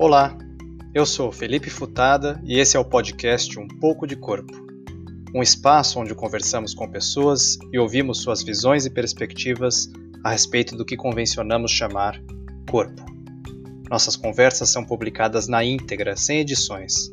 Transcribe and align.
Olá, 0.00 0.38
eu 0.94 1.04
sou 1.04 1.32
Felipe 1.32 1.68
Futada 1.68 2.40
e 2.44 2.60
esse 2.60 2.76
é 2.76 2.80
o 2.80 2.84
podcast 2.84 3.58
Um 3.58 3.66
Pouco 3.66 4.06
de 4.06 4.14
Corpo. 4.14 4.54
Um 5.34 5.42
espaço 5.42 5.98
onde 5.98 6.14
conversamos 6.14 6.72
com 6.72 6.88
pessoas 6.88 7.58
e 7.72 7.80
ouvimos 7.80 8.18
suas 8.22 8.40
visões 8.40 8.86
e 8.86 8.90
perspectivas 8.90 9.90
a 10.22 10.30
respeito 10.30 10.76
do 10.76 10.84
que 10.84 10.96
convencionamos 10.96 11.72
chamar 11.72 12.22
corpo. 12.70 13.04
Nossas 13.90 14.14
conversas 14.14 14.70
são 14.70 14.84
publicadas 14.84 15.48
na 15.48 15.64
íntegra, 15.64 16.16
sem 16.16 16.38
edições. 16.38 17.12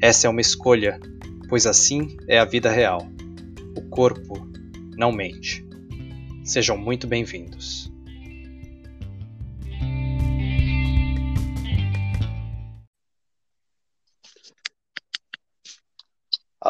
Essa 0.00 0.28
é 0.28 0.30
uma 0.30 0.40
escolha, 0.40 1.00
pois 1.48 1.66
assim 1.66 2.16
é 2.28 2.38
a 2.38 2.44
vida 2.44 2.70
real. 2.70 3.08
O 3.76 3.82
corpo 3.88 4.48
não 4.96 5.10
mente. 5.10 5.66
Sejam 6.44 6.78
muito 6.78 7.08
bem-vindos. 7.08 7.89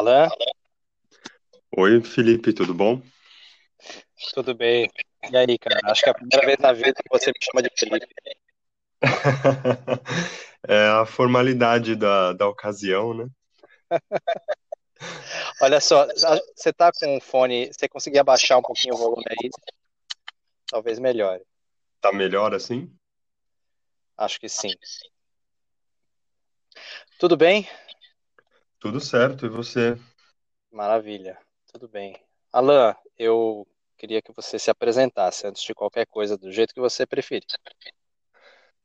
Alain? 0.01 0.29
Oi, 1.77 2.01
Felipe, 2.01 2.51
tudo 2.53 2.73
bom? 2.73 3.01
Tudo 4.33 4.55
bem. 4.55 4.89
E 5.31 5.37
aí, 5.37 5.59
cara? 5.59 5.79
Acho 5.85 6.01
que 6.01 6.09
é 6.09 6.11
a 6.11 6.15
primeira 6.15 6.45
vez 6.45 6.57
na 6.59 6.73
vida 6.73 6.93
que 6.93 7.09
você 7.09 7.27
me 7.27 7.37
chama 7.41 7.61
de 7.61 7.69
Felipe. 7.77 8.07
É 10.67 10.89
a 10.89 11.07
formalidade 11.07 11.95
da, 11.95 12.33
da 12.33 12.47
ocasião, 12.47 13.15
né? 13.15 13.27
Olha 15.59 15.81
só, 15.81 16.05
você 16.55 16.71
tá 16.71 16.91
com 16.91 17.17
o 17.17 17.19
fone, 17.19 17.73
você 17.73 17.89
conseguir 17.89 18.19
abaixar 18.19 18.59
um 18.59 18.61
pouquinho 18.61 18.93
o 18.93 18.97
volume 18.97 19.23
aí? 19.27 19.49
Talvez 20.67 20.99
melhore. 20.99 21.43
Tá 21.99 22.13
melhor 22.13 22.53
assim? 22.53 22.95
Acho 24.15 24.39
que 24.39 24.47
sim. 24.47 24.69
Tudo 27.17 27.35
bem? 27.35 27.67
Tudo 28.81 28.99
certo, 28.99 29.45
e 29.45 29.49
você? 29.49 29.95
Maravilha, 30.71 31.37
tudo 31.71 31.87
bem. 31.87 32.19
Alan, 32.51 32.95
eu 33.15 33.67
queria 33.95 34.23
que 34.23 34.33
você 34.33 34.57
se 34.57 34.71
apresentasse 34.71 35.45
antes 35.45 35.61
de 35.61 35.75
qualquer 35.75 36.07
coisa, 36.07 36.35
do 36.35 36.51
jeito 36.51 36.73
que 36.73 36.79
você 36.79 37.05
preferir. 37.05 37.45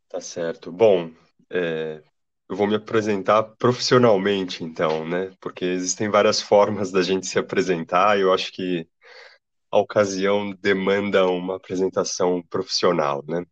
Tá 0.07 0.21
certo. 0.21 0.71
Bom, 0.71 1.11
é, 1.49 2.03
eu 2.47 2.55
vou 2.55 2.67
me 2.67 2.75
apresentar 2.75 3.43
profissionalmente, 3.43 4.63
então, 4.63 5.09
né? 5.09 5.35
Porque 5.41 5.65
existem 5.65 6.11
várias 6.11 6.43
formas 6.43 6.93
da 6.93 7.01
gente 7.01 7.27
se 7.27 7.39
apresentar, 7.39 8.19
e 8.19 8.21
eu 8.21 8.35
acho 8.35 8.53
que 8.53 8.87
a 9.71 9.79
ocasião 9.79 10.53
demanda 10.61 11.27
uma 11.27 11.57
apresentação 11.57 12.43
profissional, 12.43 13.25
né? 13.27 13.47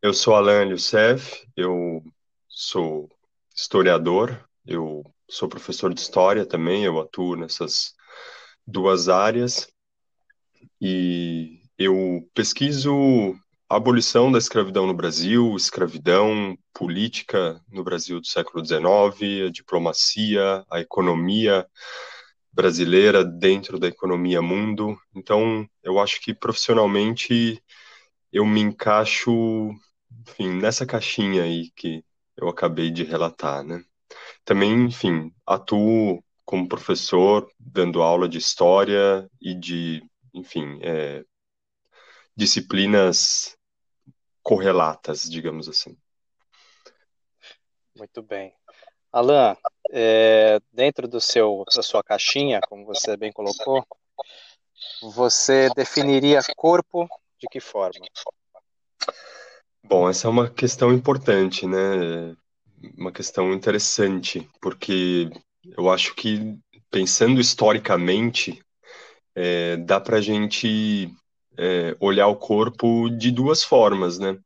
Eu 0.00 0.14
sou 0.14 0.34
Alan 0.34 0.64
Youssef, 0.68 1.46
eu 1.54 2.02
sou 2.48 3.10
historiador, 3.54 4.42
eu 4.66 5.04
sou 5.28 5.48
professor 5.48 5.92
de 5.92 6.00
história 6.00 6.46
também, 6.46 6.84
eu 6.84 7.00
atuo 7.00 7.36
nessas 7.36 7.94
duas 8.66 9.08
áreas 9.08 9.68
e 10.80 11.60
eu 11.78 12.28
pesquiso 12.34 13.34
a 13.68 13.76
abolição 13.76 14.30
da 14.30 14.38
escravidão 14.38 14.86
no 14.86 14.94
Brasil, 14.94 15.56
escravidão 15.56 16.56
política 16.72 17.60
no 17.68 17.82
Brasil 17.82 18.20
do 18.20 18.26
século 18.26 18.64
XIX, 18.64 19.48
a 19.48 19.50
diplomacia, 19.50 20.64
a 20.70 20.80
economia 20.80 21.66
brasileira 22.52 23.24
dentro 23.24 23.78
da 23.78 23.88
economia 23.88 24.40
mundo. 24.40 24.96
Então, 25.14 25.68
eu 25.82 25.98
acho 25.98 26.20
que 26.20 26.32
profissionalmente 26.32 27.62
eu 28.32 28.46
me 28.46 28.60
encaixo, 28.60 29.70
enfim, 30.26 30.54
nessa 30.54 30.86
caixinha 30.86 31.42
aí 31.42 31.70
que 31.74 32.04
eu 32.36 32.48
acabei 32.48 32.90
de 32.90 33.02
relatar, 33.04 33.64
né? 33.64 33.84
Também, 34.46 34.84
enfim, 34.84 35.34
atuo 35.44 36.24
como 36.44 36.68
professor, 36.68 37.50
dando 37.58 38.00
aula 38.00 38.28
de 38.28 38.38
história 38.38 39.28
e 39.40 39.52
de, 39.52 40.08
enfim, 40.32 40.78
é, 40.80 41.24
disciplinas 42.36 43.58
correlatas, 44.44 45.28
digamos 45.28 45.68
assim. 45.68 45.98
Muito 47.98 48.22
bem. 48.22 48.54
Alan, 49.10 49.56
é, 49.90 50.60
dentro 50.72 51.08
do 51.08 51.20
seu, 51.20 51.64
da 51.74 51.82
sua 51.82 52.04
caixinha, 52.04 52.60
como 52.68 52.86
você 52.86 53.16
bem 53.16 53.32
colocou, 53.32 53.84
você 55.02 55.68
definiria 55.74 56.38
corpo 56.54 57.08
de 57.40 57.48
que 57.50 57.58
forma? 57.58 58.06
Bom, 59.82 60.08
essa 60.08 60.28
é 60.28 60.30
uma 60.30 60.48
questão 60.48 60.92
importante, 60.92 61.66
né? 61.66 62.36
Uma 62.96 63.12
questão 63.12 63.52
interessante, 63.52 64.48
porque 64.60 65.30
eu 65.76 65.90
acho 65.90 66.14
que, 66.14 66.56
pensando 66.90 67.40
historicamente, 67.40 68.62
é, 69.34 69.76
dá 69.76 70.00
para 70.00 70.18
a 70.18 70.20
gente 70.20 71.12
é, 71.58 71.96
olhar 72.00 72.28
o 72.28 72.36
corpo 72.36 73.08
de 73.10 73.30
duas 73.30 73.62
formas, 73.62 74.18
né? 74.18 74.38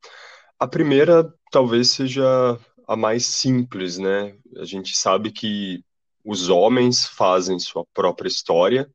A 0.58 0.66
primeira 0.66 1.32
talvez 1.50 1.90
seja 1.90 2.58
a 2.86 2.96
mais 2.96 3.26
simples, 3.26 3.98
né? 3.98 4.34
A 4.56 4.64
gente 4.64 4.96
sabe 4.96 5.30
que 5.30 5.82
os 6.24 6.48
homens 6.48 7.06
fazem 7.06 7.58
sua 7.58 7.84
própria 7.94 8.28
história 8.28 8.88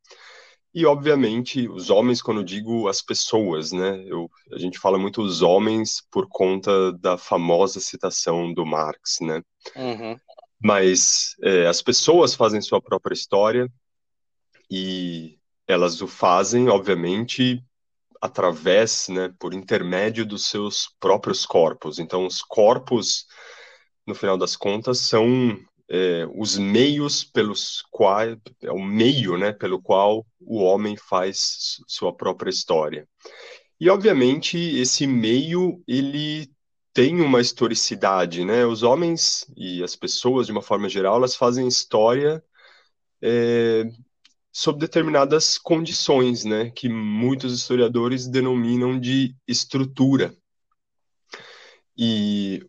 e, 0.75 0.85
obviamente, 0.85 1.69
os 1.69 1.89
homens, 1.89 2.21
quando 2.21 2.41
eu 2.41 2.43
digo 2.43 2.89
as 2.89 3.01
pessoas, 3.01 3.71
né? 3.71 4.03
Eu, 4.05 4.29
a 4.51 4.57
gente 4.57 4.77
fala 4.77 4.97
muito 4.97 5.21
os 5.21 5.41
homens 5.41 6.05
por 6.11 6.27
conta 6.27 6.91
da 6.91 7.17
famosa 7.17 7.79
citação 7.79 8.53
do 8.53 8.65
Marx, 8.65 9.19
né? 9.21 9.41
Uhum. 9.73 10.19
Mas 10.61 11.33
é, 11.41 11.65
as 11.65 11.81
pessoas 11.81 12.35
fazem 12.35 12.59
sua 12.59 12.81
própria 12.81 13.13
história 13.13 13.71
e 14.69 15.39
elas 15.65 16.01
o 16.01 16.07
fazem, 16.07 16.67
obviamente, 16.67 17.63
através, 18.21 19.07
né, 19.07 19.33
por 19.39 19.53
intermédio 19.53 20.25
dos 20.25 20.47
seus 20.47 20.93
próprios 20.99 21.45
corpos. 21.45 21.99
Então, 21.99 22.25
os 22.25 22.41
corpos, 22.41 23.27
no 24.05 24.13
final 24.13 24.37
das 24.37 24.57
contas, 24.57 24.99
são 24.99 25.57
é, 25.89 26.27
os 26.35 26.57
meios 26.57 27.23
pelos 27.23 27.83
quais 27.91 28.37
é 28.61 28.71
o 28.71 28.81
meio, 28.81 29.37
né, 29.37 29.51
pelo 29.51 29.81
qual 29.81 30.25
o 30.39 30.57
homem 30.57 30.97
faz 30.97 31.77
sua 31.87 32.15
própria 32.15 32.49
história. 32.49 33.07
E 33.79 33.89
obviamente 33.89 34.57
esse 34.57 35.05
meio 35.05 35.81
ele 35.87 36.49
tem 36.93 37.19
uma 37.19 37.41
historicidade, 37.41 38.45
né? 38.45 38.65
Os 38.65 38.81
homens 38.81 39.45
e 39.57 39.83
as 39.83 39.97
pessoas 39.97 40.45
de 40.45 40.53
uma 40.53 40.61
forma 40.61 40.87
geral 40.87 41.17
elas 41.17 41.35
fazem 41.35 41.67
história 41.67 42.41
é, 43.21 43.83
sob 44.51 44.79
determinadas 44.79 45.57
condições, 45.57 46.45
né? 46.45 46.71
Que 46.71 46.87
muitos 46.87 47.53
historiadores 47.53 48.27
denominam 48.27 48.97
de 48.97 49.35
estrutura. 49.45 50.33
E 51.97 52.65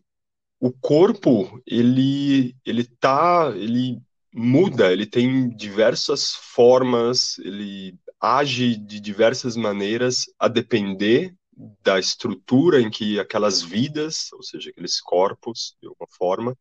o 0.59 0.71
corpo 0.71 1.61
ele 1.65 2.55
ele 2.65 2.83
tá 2.83 3.51
ele 3.55 3.99
muda 4.33 4.91
ele 4.91 5.05
tem 5.05 5.49
diversas 5.49 6.33
formas 6.33 7.37
ele 7.39 7.95
age 8.19 8.75
de 8.75 8.99
diversas 8.99 9.55
maneiras 9.55 10.25
a 10.39 10.47
depender 10.47 11.35
da 11.83 11.99
estrutura 11.99 12.81
em 12.81 12.89
que 12.89 13.19
aquelas 13.19 13.61
vidas 13.61 14.31
ou 14.33 14.43
seja 14.43 14.69
aqueles 14.69 14.99
corpos 15.01 15.75
de 15.81 15.87
alguma 15.87 16.07
forma 16.17 16.57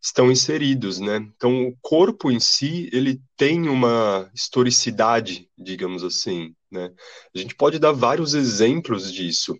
estão 0.00 0.32
inseridos 0.32 0.98
né? 0.98 1.16
Então 1.36 1.68
o 1.68 1.76
corpo 1.80 2.30
em 2.30 2.40
si 2.40 2.90
ele 2.92 3.20
tem 3.36 3.68
uma 3.68 4.30
historicidade 4.34 5.48
digamos 5.56 6.02
assim 6.02 6.54
né? 6.72 6.90
A 7.34 7.38
gente 7.38 7.54
pode 7.54 7.78
dar 7.78 7.92
vários 7.92 8.32
exemplos 8.32 9.12
disso. 9.12 9.54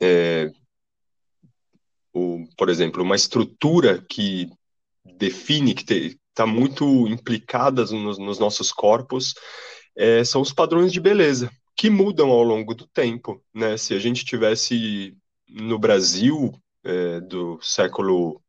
É, 0.00 0.48
o, 2.12 2.44
por 2.56 2.68
exemplo, 2.68 3.02
uma 3.02 3.16
estrutura 3.16 4.04
que 4.08 4.50
define, 5.18 5.74
que 5.74 6.18
está 6.30 6.46
muito 6.46 7.06
implicada 7.08 7.84
nos, 7.84 8.18
nos 8.18 8.38
nossos 8.38 8.72
corpos, 8.72 9.34
é, 9.96 10.22
são 10.24 10.40
os 10.40 10.52
padrões 10.52 10.92
de 10.92 11.00
beleza, 11.00 11.50
que 11.76 11.90
mudam 11.90 12.30
ao 12.30 12.42
longo 12.42 12.74
do 12.74 12.86
tempo. 12.86 13.42
Né? 13.54 13.76
Se 13.76 13.94
a 13.94 13.98
gente 13.98 14.24
tivesse 14.24 15.16
no 15.48 15.78
Brasil 15.78 16.52
é, 16.84 17.20
do 17.20 17.58
século 17.60 18.40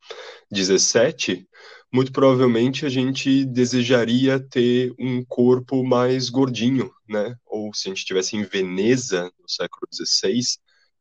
XVII, 0.53 1.47
muito 1.91 2.11
provavelmente 2.11 2.85
a 2.85 2.89
gente 2.89 3.43
desejaria 3.45 4.39
ter 4.39 4.93
um 4.99 5.23
corpo 5.25 5.83
mais 5.83 6.29
gordinho, 6.29 6.91
né? 7.07 7.35
Ou 7.47 7.73
se 7.73 7.87
a 7.87 7.89
gente 7.89 7.99
estivesse 7.99 8.35
em 8.35 8.43
Veneza 8.43 9.23
no 9.39 9.49
século 9.49 9.87
XVI. 9.91 10.39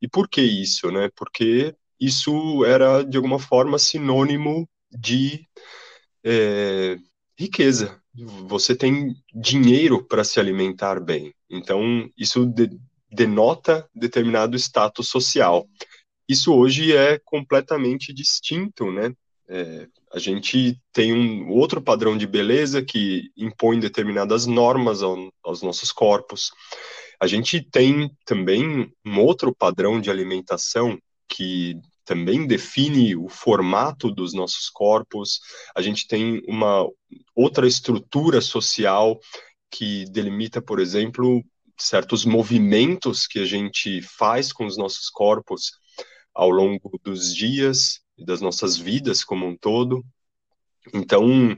E 0.00 0.08
por 0.08 0.28
que 0.28 0.40
isso, 0.40 0.90
né? 0.90 1.10
Porque 1.14 1.74
isso 2.00 2.64
era, 2.64 3.02
de 3.02 3.16
alguma 3.16 3.38
forma, 3.38 3.78
sinônimo 3.78 4.68
de 4.90 5.46
é, 6.24 6.96
riqueza. 7.38 8.00
Você 8.46 8.74
tem 8.74 9.14
dinheiro 9.34 10.04
para 10.04 10.24
se 10.24 10.40
alimentar 10.40 11.00
bem. 11.00 11.32
Então, 11.48 12.08
isso 12.16 12.46
de, 12.46 12.70
denota 13.10 13.88
determinado 13.94 14.56
status 14.56 15.08
social. 15.08 15.66
isso 16.28 16.54
hoje 16.54 16.94
é 16.94 17.18
completamente 17.24 18.12
distinto, 18.12 18.92
né? 18.92 19.14
É, 19.48 19.86
a 20.12 20.18
gente 20.18 20.78
tem 20.92 21.12
um 21.14 21.50
outro 21.50 21.80
padrão 21.80 22.18
de 22.18 22.26
beleza 22.26 22.82
que 22.82 23.30
impõe 23.34 23.80
determinadas 23.80 24.44
normas 24.44 25.02
ao, 25.02 25.32
aos 25.42 25.62
nossos 25.62 25.90
corpos. 25.90 26.50
A 27.18 27.26
gente 27.26 27.62
tem 27.62 28.10
também 28.26 28.92
um 29.04 29.20
outro 29.20 29.54
padrão 29.54 30.00
de 30.00 30.10
alimentação 30.10 30.98
que 31.28 31.78
também 32.04 32.46
define 32.46 33.14
o 33.14 33.28
formato 33.28 34.10
dos 34.10 34.32
nossos 34.32 34.70
corpos. 34.70 35.40
A 35.74 35.82
gente 35.82 36.08
tem 36.08 36.42
uma 36.48 36.88
outra 37.34 37.66
estrutura 37.66 38.40
social 38.40 39.20
que 39.70 40.06
delimita, 40.06 40.62
por 40.62 40.80
exemplo, 40.80 41.44
certos 41.76 42.24
movimentos 42.24 43.26
que 43.26 43.38
a 43.38 43.44
gente 43.44 44.00
faz 44.00 44.52
com 44.52 44.64
os 44.64 44.78
nossos 44.78 45.10
corpos 45.10 45.72
ao 46.34 46.50
longo 46.50 46.98
dos 47.04 47.34
dias 47.34 48.00
e 48.16 48.24
das 48.24 48.40
nossas 48.40 48.76
vidas 48.76 49.22
como 49.22 49.46
um 49.46 49.56
todo. 49.56 50.02
Então, 50.94 51.56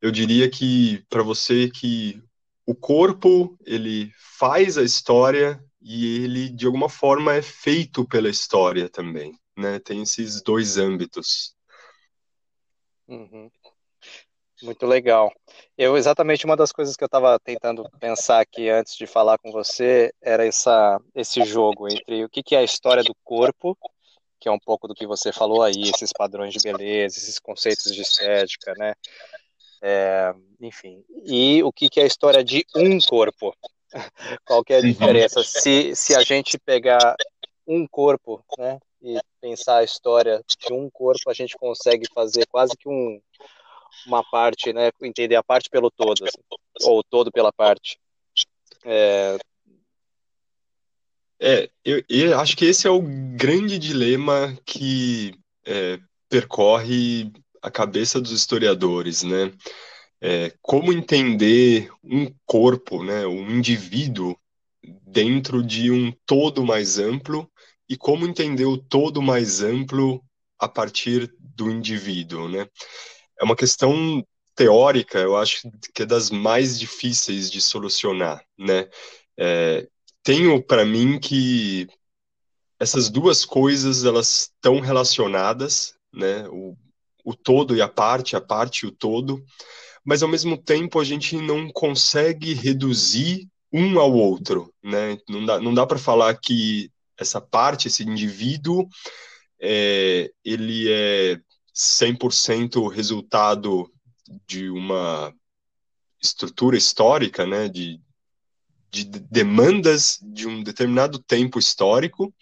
eu 0.00 0.10
diria 0.10 0.50
que 0.50 1.02
para 1.08 1.22
você 1.22 1.70
que 1.70 2.22
o 2.66 2.74
corpo 2.74 3.56
ele 3.64 4.10
faz 4.38 4.76
a 4.76 4.82
história 4.82 5.58
e 5.88 6.24
ele 6.24 6.48
de 6.48 6.66
alguma 6.66 6.88
forma 6.88 7.32
é 7.32 7.40
feito 7.40 8.04
pela 8.04 8.28
história 8.28 8.88
também, 8.88 9.38
né? 9.56 9.78
Tem 9.78 10.02
esses 10.02 10.42
dois 10.42 10.76
âmbitos. 10.76 11.54
Uhum. 13.06 13.48
Muito 14.64 14.84
legal. 14.84 15.32
Eu 15.78 15.96
exatamente 15.96 16.44
uma 16.44 16.56
das 16.56 16.72
coisas 16.72 16.96
que 16.96 17.04
eu 17.04 17.06
estava 17.06 17.38
tentando 17.38 17.88
pensar 18.00 18.40
aqui 18.40 18.68
antes 18.68 18.96
de 18.96 19.06
falar 19.06 19.38
com 19.38 19.52
você 19.52 20.12
era 20.20 20.44
essa, 20.44 21.00
esse 21.14 21.44
jogo 21.44 21.86
entre 21.86 22.24
o 22.24 22.28
que, 22.28 22.42
que 22.42 22.56
é 22.56 22.58
a 22.58 22.64
história 22.64 23.04
do 23.04 23.14
corpo, 23.22 23.78
que 24.40 24.48
é 24.48 24.52
um 24.52 24.58
pouco 24.58 24.88
do 24.88 24.94
que 24.94 25.06
você 25.06 25.32
falou 25.32 25.62
aí, 25.62 25.82
esses 25.82 26.10
padrões 26.12 26.52
de 26.52 26.58
beleza, 26.60 27.16
esses 27.16 27.38
conceitos 27.38 27.94
de 27.94 28.02
estética, 28.02 28.74
né? 28.76 28.94
É, 29.80 30.34
enfim, 30.60 31.04
e 31.24 31.62
o 31.62 31.70
que, 31.70 31.88
que 31.88 32.00
é 32.00 32.02
a 32.02 32.08
história 32.08 32.42
de 32.42 32.66
um 32.74 32.98
corpo? 32.98 33.54
Qual 34.44 34.62
é 34.68 34.76
a 34.76 34.80
diferença? 34.80 35.42
Se, 35.42 35.94
se 35.94 36.14
a 36.14 36.22
gente 36.22 36.58
pegar 36.58 37.16
um 37.66 37.86
corpo, 37.86 38.44
né, 38.58 38.78
e 39.02 39.18
pensar 39.40 39.78
a 39.78 39.84
história 39.84 40.42
de 40.58 40.72
um 40.72 40.88
corpo, 40.90 41.28
a 41.28 41.34
gente 41.34 41.56
consegue 41.56 42.06
fazer 42.14 42.46
quase 42.46 42.76
que 42.76 42.88
um 42.88 43.20
uma 44.06 44.22
parte, 44.22 44.72
né? 44.72 44.90
Entender 45.02 45.36
a 45.36 45.42
parte 45.42 45.70
pelo 45.70 45.90
todo, 45.90 46.24
assim, 46.24 46.38
ou 46.82 47.02
todo 47.02 47.30
pela 47.32 47.52
parte. 47.52 47.98
É... 48.84 49.38
É, 51.38 51.70
eu, 51.84 52.02
eu, 52.08 52.40
acho 52.40 52.56
que 52.56 52.64
esse 52.64 52.86
é 52.86 52.90
o 52.90 53.02
grande 53.02 53.78
dilema 53.78 54.56
que 54.64 55.34
é, 55.66 55.98
percorre 56.30 57.30
a 57.60 57.70
cabeça 57.70 58.20
dos 58.20 58.30
historiadores, 58.30 59.22
né? 59.22 59.52
É, 60.20 60.52
como 60.62 60.92
entender 60.92 61.90
um 62.02 62.32
corpo, 62.44 63.02
né, 63.02 63.26
um 63.26 63.50
indivíduo 63.50 64.36
dentro 65.06 65.62
de 65.62 65.90
um 65.90 66.12
todo 66.24 66.64
mais 66.64 66.98
amplo 66.98 67.50
e 67.88 67.96
como 67.96 68.26
entender 68.26 68.64
o 68.64 68.78
todo 68.78 69.20
mais 69.20 69.62
amplo 69.62 70.24
a 70.58 70.68
partir 70.68 71.32
do 71.38 71.70
indivíduo, 71.70 72.48
né? 72.48 72.66
é 73.38 73.44
uma 73.44 73.56
questão 73.56 74.24
teórica, 74.54 75.18
eu 75.18 75.36
acho 75.36 75.70
que 75.94 76.02
é 76.02 76.06
das 76.06 76.30
mais 76.30 76.78
difíceis 76.78 77.50
de 77.50 77.60
solucionar, 77.60 78.42
né? 78.58 78.88
É, 79.36 79.86
tenho 80.22 80.62
para 80.62 80.84
mim 80.84 81.20
que 81.20 81.86
essas 82.80 83.10
duas 83.10 83.44
coisas 83.44 84.04
elas 84.04 84.50
estão 84.54 84.80
relacionadas, 84.80 85.94
né? 86.12 86.48
O, 86.48 86.76
o 87.24 87.34
todo 87.34 87.76
e 87.76 87.82
a 87.82 87.88
parte, 87.88 88.34
a 88.34 88.40
parte 88.40 88.86
e 88.86 88.88
o 88.88 88.92
todo, 88.92 89.44
mas 90.06 90.22
ao 90.22 90.28
mesmo 90.28 90.56
tempo 90.56 91.00
a 91.00 91.04
gente 91.04 91.36
não 91.36 91.68
consegue 91.68 92.54
reduzir 92.54 93.48
um 93.72 93.98
ao 93.98 94.12
outro, 94.12 94.72
né? 94.80 95.18
Não 95.28 95.44
dá, 95.44 95.60
não 95.60 95.74
dá 95.74 95.84
para 95.84 95.98
falar 95.98 96.32
que 96.36 96.88
essa 97.18 97.40
parte, 97.40 97.88
esse 97.88 98.04
indivíduo, 98.04 98.86
é, 99.60 100.30
ele 100.44 100.88
é 100.88 101.40
100% 101.74 102.88
resultado 102.88 103.90
de 104.46 104.70
uma 104.70 105.34
estrutura 106.22 106.76
histórica, 106.76 107.44
né, 107.44 107.68
de, 107.68 108.00
de 108.90 109.04
demandas 109.04 110.18
de 110.22 110.46
um 110.46 110.62
determinado 110.62 111.18
tempo 111.18 111.58
histórico, 111.58 112.32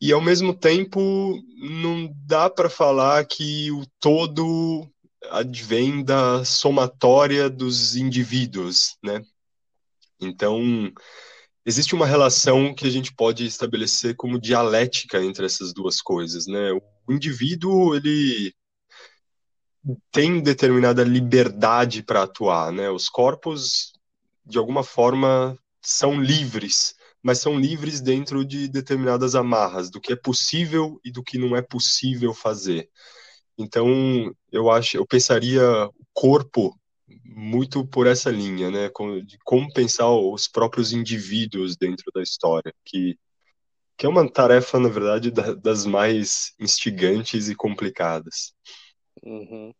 e 0.00 0.12
ao 0.12 0.20
mesmo 0.20 0.54
tempo 0.54 1.38
não 1.58 2.12
dá 2.24 2.48
para 2.48 2.70
falar 2.70 3.24
que 3.26 3.70
o 3.72 3.84
todo 4.00 4.88
advém 5.30 6.04
da 6.04 6.44
somatória 6.44 7.48
dos 7.48 7.96
indivíduos, 7.96 8.96
né? 9.02 9.22
Então, 10.20 10.92
existe 11.64 11.94
uma 11.94 12.06
relação 12.06 12.74
que 12.74 12.86
a 12.86 12.90
gente 12.90 13.14
pode 13.14 13.46
estabelecer 13.46 14.14
como 14.16 14.40
dialética 14.40 15.22
entre 15.22 15.46
essas 15.46 15.72
duas 15.72 16.00
coisas, 16.00 16.46
né? 16.46 16.72
O 16.72 17.12
indivíduo, 17.12 17.94
ele 17.94 18.54
tem 20.10 20.40
determinada 20.40 21.02
liberdade 21.02 22.02
para 22.02 22.22
atuar, 22.22 22.72
né? 22.72 22.88
Os 22.90 23.08
corpos, 23.08 23.92
de 24.44 24.58
alguma 24.58 24.84
forma, 24.84 25.58
são 25.80 26.20
livres, 26.20 26.94
mas 27.22 27.38
são 27.38 27.58
livres 27.58 28.00
dentro 28.00 28.44
de 28.44 28.68
determinadas 28.68 29.34
amarras, 29.34 29.90
do 29.90 30.00
que 30.00 30.12
é 30.12 30.16
possível 30.16 31.00
e 31.04 31.10
do 31.10 31.22
que 31.22 31.38
não 31.38 31.56
é 31.56 31.62
possível 31.62 32.32
fazer. 32.32 32.88
Então, 33.58 34.34
eu 34.50 34.70
acho, 34.70 34.96
eu 34.96 35.06
pensaria 35.06 35.62
o 35.86 36.06
corpo 36.12 36.78
muito 37.24 37.86
por 37.86 38.06
essa 38.06 38.30
linha, 38.30 38.70
né, 38.70 38.90
de 39.24 39.38
como 39.44 39.72
pensar 39.72 40.08
os 40.10 40.48
próprios 40.48 40.92
indivíduos 40.92 41.76
dentro 41.76 42.04
da 42.14 42.22
história, 42.22 42.72
que, 42.84 43.18
que 43.96 44.06
é 44.06 44.08
uma 44.08 44.30
tarefa, 44.30 44.78
na 44.78 44.88
verdade, 44.88 45.30
das 45.30 45.86
mais 45.86 46.52
instigantes 46.58 47.48
e 47.48 47.54
complicadas. 47.54 48.52
Uhum. 49.24 49.72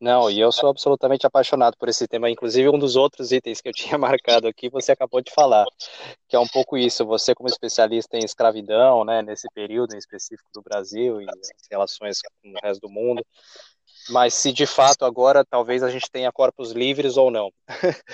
Não, 0.00 0.30
e 0.30 0.40
eu 0.40 0.50
sou 0.50 0.70
absolutamente 0.70 1.26
apaixonado 1.26 1.76
por 1.78 1.88
esse 1.88 2.06
tema. 2.08 2.30
Inclusive, 2.30 2.68
um 2.68 2.78
dos 2.78 2.96
outros 2.96 3.32
itens 3.32 3.60
que 3.60 3.68
eu 3.68 3.72
tinha 3.96 3.98
marcado 3.98 4.48
aqui, 4.48 4.68
você 4.68 4.92
acabou 4.92 5.20
de 5.20 5.32
falar, 5.32 5.66
que 6.28 6.34
é 6.34 6.38
um 6.38 6.48
pouco 6.48 6.76
isso. 6.76 7.04
Você, 7.06 7.34
como 7.34 7.48
especialista 7.48 8.16
em 8.16 8.24
escravidão, 8.24 9.04
né, 9.04 9.22
nesse 9.22 9.48
período 9.54 9.94
em 9.94 9.98
específico 9.98 10.48
do 10.54 10.62
Brasil 10.62 11.20
e 11.20 11.26
as 11.28 11.68
relações 11.70 12.20
com 12.22 12.50
o 12.50 12.54
resto 12.62 12.80
do 12.80 12.88
mundo, 12.88 13.24
mas 14.08 14.34
se 14.34 14.52
de 14.52 14.66
fato 14.66 15.04
agora 15.04 15.44
talvez 15.44 15.82
a 15.82 15.90
gente 15.90 16.10
tenha 16.10 16.32
corpos 16.32 16.72
livres 16.72 17.16
ou 17.16 17.30
não. 17.30 17.50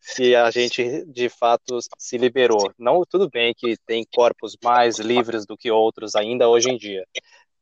se 0.00 0.34
a 0.34 0.50
gente 0.50 1.04
de 1.06 1.28
fato 1.28 1.78
se 1.98 2.18
liberou. 2.18 2.72
Não, 2.78 3.02
tudo 3.08 3.30
bem 3.30 3.54
que 3.56 3.76
tem 3.86 4.04
corpos 4.12 4.56
mais 4.62 4.98
livres 4.98 5.46
do 5.46 5.56
que 5.56 5.70
outros 5.70 6.14
ainda 6.14 6.48
hoje 6.48 6.70
em 6.70 6.76
dia, 6.76 7.06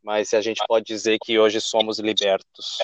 mas 0.02 0.34
a 0.34 0.40
gente 0.40 0.62
pode 0.66 0.84
dizer 0.84 1.18
que 1.22 1.38
hoje 1.38 1.60
somos 1.60 1.98
libertos. 1.98 2.78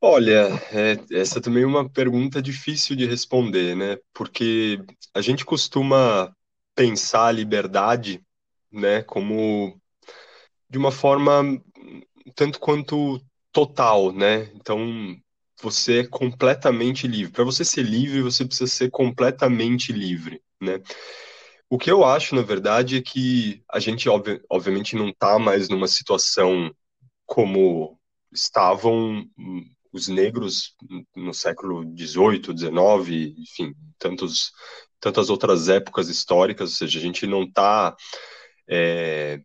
Olha, 0.00 0.48
é, 0.70 1.18
essa 1.18 1.40
também 1.40 1.62
é 1.62 1.66
uma 1.66 1.88
pergunta 1.88 2.42
difícil 2.42 2.94
de 2.94 3.06
responder, 3.06 3.74
né? 3.74 3.98
Porque 4.12 4.78
a 5.14 5.20
gente 5.22 5.44
costuma 5.44 6.30
pensar 6.74 7.28
a 7.28 7.32
liberdade, 7.32 8.20
né, 8.70 9.02
como 9.02 9.80
de 10.68 10.76
uma 10.76 10.90
forma 10.90 11.42
tanto 12.34 12.58
quanto 12.58 13.20
total, 13.52 14.12
né? 14.12 14.50
Então, 14.54 15.16
você 15.62 16.00
é 16.00 16.06
completamente 16.06 17.06
livre. 17.06 17.32
Para 17.32 17.44
você 17.44 17.64
ser 17.64 17.82
livre, 17.82 18.20
você 18.20 18.44
precisa 18.44 18.66
ser 18.66 18.90
completamente 18.90 19.92
livre, 19.92 20.42
né? 20.60 20.80
O 21.74 21.76
que 21.76 21.90
eu 21.90 22.04
acho, 22.04 22.36
na 22.36 22.42
verdade, 22.42 22.98
é 22.98 23.02
que 23.02 23.60
a 23.68 23.80
gente, 23.80 24.08
obvi 24.08 24.40
obviamente, 24.48 24.94
não 24.94 25.08
está 25.08 25.40
mais 25.40 25.68
numa 25.68 25.88
situação 25.88 26.72
como 27.26 27.98
estavam 28.32 29.28
os 29.92 30.06
negros 30.06 30.76
no 31.16 31.34
século 31.34 31.82
XVIII, 31.82 32.56
XIX, 32.56 33.34
enfim, 33.38 33.74
tantos, 33.98 34.52
tantas 35.00 35.28
outras 35.28 35.68
épocas 35.68 36.08
históricas, 36.08 36.70
ou 36.70 36.76
seja, 36.76 37.00
a 37.00 37.02
gente 37.02 37.26
não 37.26 37.42
está 37.42 37.96
é, 38.70 39.40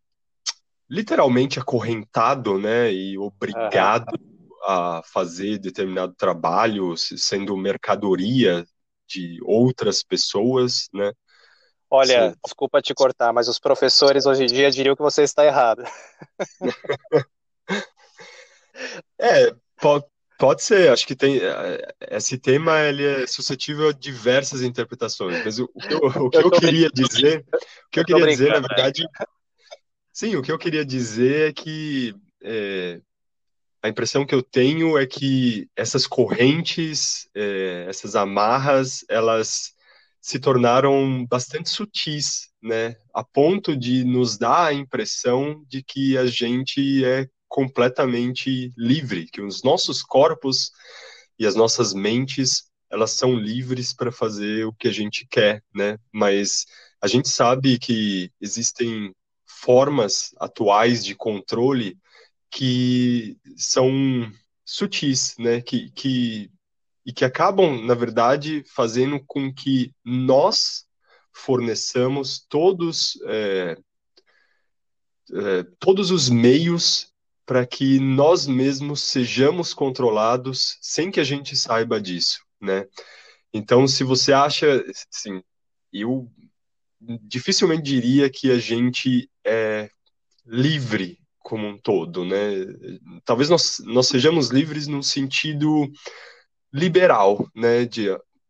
literalmente 0.88 1.58
acorrentado, 1.58 2.60
né, 2.60 2.94
e 2.94 3.18
obrigado 3.18 4.14
uhum. 4.22 4.66
a 4.68 5.02
fazer 5.04 5.58
determinado 5.58 6.14
trabalho, 6.14 6.96
sendo 6.96 7.58
mercadoria 7.58 8.68
de 9.08 9.40
outras 9.42 10.04
pessoas, 10.04 10.90
né? 10.94 11.12
Olha, 11.91 12.31
Sim. 12.31 12.38
desculpa 12.43 12.81
te 12.81 12.93
cortar, 12.93 13.34
mas 13.34 13.48
os 13.48 13.60
professores 13.60 14.25
hoje 14.25 14.43
em 14.43 14.48
dia 14.48 14.69
diriam 14.69 14.96
que 14.96 15.01
você 15.01 15.24
está 15.24 15.43
errado. 15.46 15.84
é, 19.19 19.51
pode, 19.81 20.05
pode 20.38 20.63
ser. 20.63 20.91
Acho 20.91 21.08
que 21.08 21.15
tem 21.15 21.39
é, 21.41 21.96
esse 22.12 22.38
tema 22.38 22.79
ele 22.81 23.05
é 23.05 23.25
suscetível 23.25 23.89
a 23.89 23.93
diversas 23.93 24.62
interpretações. 24.62 25.43
Mas 25.43 25.58
o, 25.58 25.69
o 25.74 25.81
que 25.81 25.93
eu, 25.93 26.00
o 26.00 26.29
que 26.29 26.38
eu, 26.38 26.41
eu 26.41 26.51
queria 26.51 26.89
dizer, 26.89 27.43
o 27.51 27.89
que 27.89 28.00
eu, 28.00 28.01
eu 28.01 28.05
queria 28.05 28.27
dizer, 28.27 28.50
na 28.50 28.60
verdade, 28.60 29.03
Sim, 30.19 30.36
o 30.36 30.41
que 30.41 30.51
eu 30.51 30.58
queria 30.58 30.84
dizer 30.84 31.50
é 31.50 31.53
que 31.53 32.13
é, 32.43 33.00
a 33.81 33.88
impressão 33.88 34.25
que 34.25 34.36
eu 34.36 34.43
tenho 34.43 34.98
é 34.98 35.08
que 35.08 35.69
essas 35.74 36.05
correntes, 36.05 37.29
é, 37.34 37.86
essas 37.88 38.17
amarras, 38.17 39.05
elas 39.08 39.74
se 40.22 40.40
tornaram 40.40 41.26
bastante 41.26 41.70
sutis, 41.70 42.50
né? 42.62 42.96
A 43.14 43.24
ponto 43.24 43.76
de 43.76 44.04
nos 44.04 44.38
dar 44.38 44.68
a 44.68 44.74
impressão 44.74 45.64
de 45.68 45.82
que 45.82 46.18
a 46.18 46.26
gente 46.26 47.04
é 47.06 47.28
completamente 47.48 48.72
livre, 48.78 49.28
que 49.28 49.42
os 49.42 49.64
nossos 49.64 50.04
corpos 50.04 50.72
e 51.38 51.46
as 51.46 51.56
nossas 51.56 51.94
mentes 51.94 52.70
elas 52.92 53.12
são 53.12 53.36
livres 53.36 53.94
para 53.94 54.12
fazer 54.12 54.66
o 54.66 54.74
que 54.74 54.88
a 54.88 54.92
gente 54.92 55.26
quer, 55.30 55.64
né? 55.74 55.98
Mas 56.12 56.66
a 57.02 57.08
gente 57.08 57.30
sabe 57.30 57.78
que 57.78 58.32
existem 58.42 59.14
formas 59.46 60.34
atuais 60.40 61.04
de 61.06 61.16
controle 61.16 61.98
que 62.50 63.38
são 63.56 63.92
sutis, 64.66 65.36
né? 65.38 65.62
Que, 65.62 65.92
que 65.92 66.52
e 67.10 67.12
que 67.12 67.25
acabam, 67.25 67.84
na 67.84 67.96
verdade, 67.96 68.63
fazendo 68.68 69.20
com 69.25 69.51
que 69.51 69.92
nós 70.06 70.86
forneçamos 71.34 72.46
todos 72.48 73.18
é, 73.25 73.75
é, 75.34 75.63
todos 75.80 76.12
os 76.12 76.30
meios 76.30 77.12
para 77.48 77.66
que 77.66 78.00
nós 78.00 78.46
mesmos 78.46 79.01
sejamos 79.01 79.74
controlados 79.74 80.78
sem 80.84 81.10
que 81.10 81.20
a 81.20 81.24
gente 81.24 81.56
saiba 81.56 82.00
disso, 82.00 82.46
né? 82.62 82.86
Então, 83.51 83.88
se 83.88 84.04
você 84.04 84.32
acha, 84.32 84.68
assim, 85.12 85.42
eu 85.92 86.32
dificilmente 87.24 87.82
diria 87.82 88.30
que 88.30 88.51
a 88.51 88.60
gente 88.60 89.28
é 89.44 89.89
livre 90.46 91.18
como 91.39 91.66
um 91.66 91.75
todo, 91.80 92.24
né? 92.24 92.38
Talvez 93.25 93.50
nós, 93.50 93.80
nós 93.84 94.08
sejamos 94.08 94.50
livres 94.50 94.86
no 94.86 95.01
sentido 95.01 95.92
liberal, 96.72 97.50
né? 97.56 97.86
De, 97.86 98.08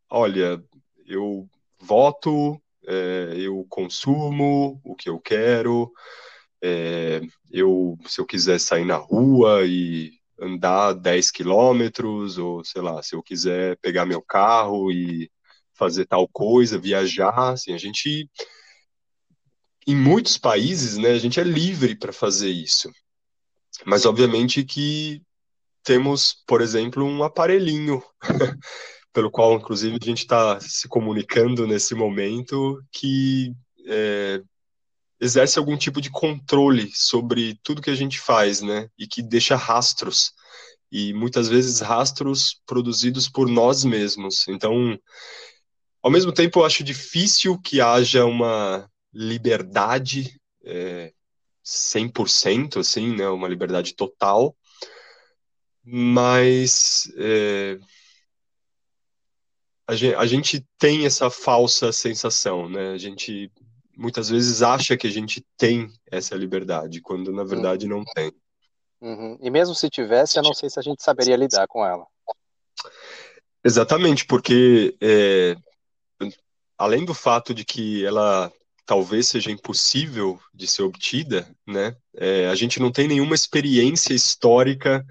olha, 0.09 0.63
eu 1.05 1.49
voto, 1.79 2.61
é, 2.85 3.33
eu 3.35 3.65
consumo 3.69 4.79
o 4.83 4.95
que 4.95 5.09
eu 5.09 5.19
quero, 5.19 5.91
é, 6.61 7.21
eu, 7.51 7.97
se 8.05 8.19
eu 8.19 8.25
quiser 8.25 8.59
sair 8.59 8.85
na 8.85 8.97
rua 8.97 9.65
e 9.65 10.11
andar 10.39 10.93
10 10.93 11.31
quilômetros, 11.31 12.37
ou 12.37 12.63
sei 12.63 12.81
lá, 12.81 13.01
se 13.03 13.15
eu 13.15 13.23
quiser 13.23 13.77
pegar 13.77 14.05
meu 14.05 14.21
carro 14.21 14.91
e 14.91 15.29
fazer 15.73 16.05
tal 16.05 16.27
coisa, 16.27 16.77
viajar, 16.77 17.53
assim, 17.53 17.73
a 17.73 17.77
gente 17.77 18.29
em 19.87 19.95
muitos 19.95 20.37
países, 20.37 20.97
né, 20.97 21.11
a 21.11 21.17
gente 21.17 21.39
é 21.39 21.43
livre 21.43 21.95
para 21.95 22.13
fazer 22.13 22.49
isso. 22.49 22.91
Mas 23.85 24.05
obviamente 24.05 24.63
que 24.63 25.21
temos, 25.83 26.35
por 26.45 26.61
exemplo, 26.61 27.03
um 27.03 27.23
aparelhinho 27.23 28.01
pelo 29.13 29.31
qual, 29.31 29.53
inclusive, 29.55 29.97
a 30.01 30.05
gente 30.05 30.19
está 30.19 30.59
se 30.59 30.87
comunicando 30.87 31.65
nesse 31.65 31.95
momento 31.95 32.81
que 32.91 33.53
é, 33.87 34.41
exerce 35.19 35.59
algum 35.59 35.75
tipo 35.75 35.99
de 35.99 36.09
controle 36.09 36.89
sobre 36.93 37.59
tudo 37.63 37.81
que 37.81 37.89
a 37.89 37.95
gente 37.95 38.19
faz, 38.19 38.61
né? 38.61 38.89
E 38.97 39.07
que 39.07 39.21
deixa 39.21 39.55
rastros. 39.55 40.31
E 40.91 41.13
muitas 41.13 41.47
vezes 41.47 41.81
rastros 41.81 42.61
produzidos 42.65 43.27
por 43.27 43.47
nós 43.47 43.83
mesmos. 43.83 44.47
Então, 44.47 44.97
ao 46.01 46.09
mesmo 46.09 46.31
tempo, 46.31 46.59
eu 46.59 46.65
acho 46.65 46.83
difícil 46.83 47.59
que 47.59 47.81
haja 47.81 48.25
uma 48.25 48.89
liberdade 49.13 50.39
é, 50.63 51.11
100%, 51.63 52.79
assim, 52.79 53.15
né? 53.15 53.27
Uma 53.27 53.47
liberdade 53.47 53.93
total. 53.93 54.55
Mas 55.83 57.11
é, 57.17 57.79
a, 59.87 59.95
gente, 59.95 60.15
a 60.15 60.25
gente 60.25 60.67
tem 60.77 61.05
essa 61.05 61.29
falsa 61.29 61.91
sensação, 61.91 62.69
né? 62.69 62.91
A 62.91 62.97
gente 62.97 63.51
muitas 63.97 64.29
vezes 64.29 64.61
acha 64.61 64.95
que 64.95 65.07
a 65.07 65.11
gente 65.11 65.45
tem 65.57 65.91
essa 66.09 66.35
liberdade, 66.35 67.01
quando 67.01 67.33
na 67.33 67.43
verdade 67.43 67.85
uhum. 67.85 67.97
não 67.97 68.03
tem. 68.15 68.31
Uhum. 69.01 69.37
E 69.41 69.49
mesmo 69.49 69.75
se 69.75 69.89
tivesse, 69.89 70.37
eu 70.37 70.43
não 70.43 70.53
sei 70.53 70.69
se 70.69 70.79
a 70.79 70.81
gente 70.81 71.03
saberia 71.03 71.35
lidar 71.35 71.67
com 71.67 71.85
ela. 71.85 72.05
Exatamente, 73.63 74.25
porque 74.25 74.95
é, 75.01 75.55
além 76.77 77.03
do 77.03 77.13
fato 77.13 77.53
de 77.53 77.65
que 77.65 78.05
ela 78.05 78.51
talvez 78.85 79.27
seja 79.27 79.51
impossível 79.51 80.39
de 80.53 80.65
ser 80.65 80.81
obtida, 80.81 81.47
né? 81.67 81.95
É, 82.15 82.47
a 82.47 82.55
gente 82.55 82.79
não 82.79 82.91
tem 82.91 83.07
nenhuma 83.07 83.35
experiência 83.35 84.13
histórica 84.13 85.05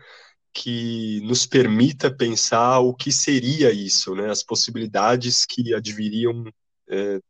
que 0.53 1.21
nos 1.23 1.47
permita 1.47 2.15
pensar 2.15 2.81
o 2.81 2.95
que 2.95 3.13
seria 3.13 3.71
isso, 3.71 4.15
né? 4.15 4.31
As 4.31 4.43
possibilidades 4.43 5.45
que 5.45 5.75
adviriam 5.75 6.45
é, 6.89 7.21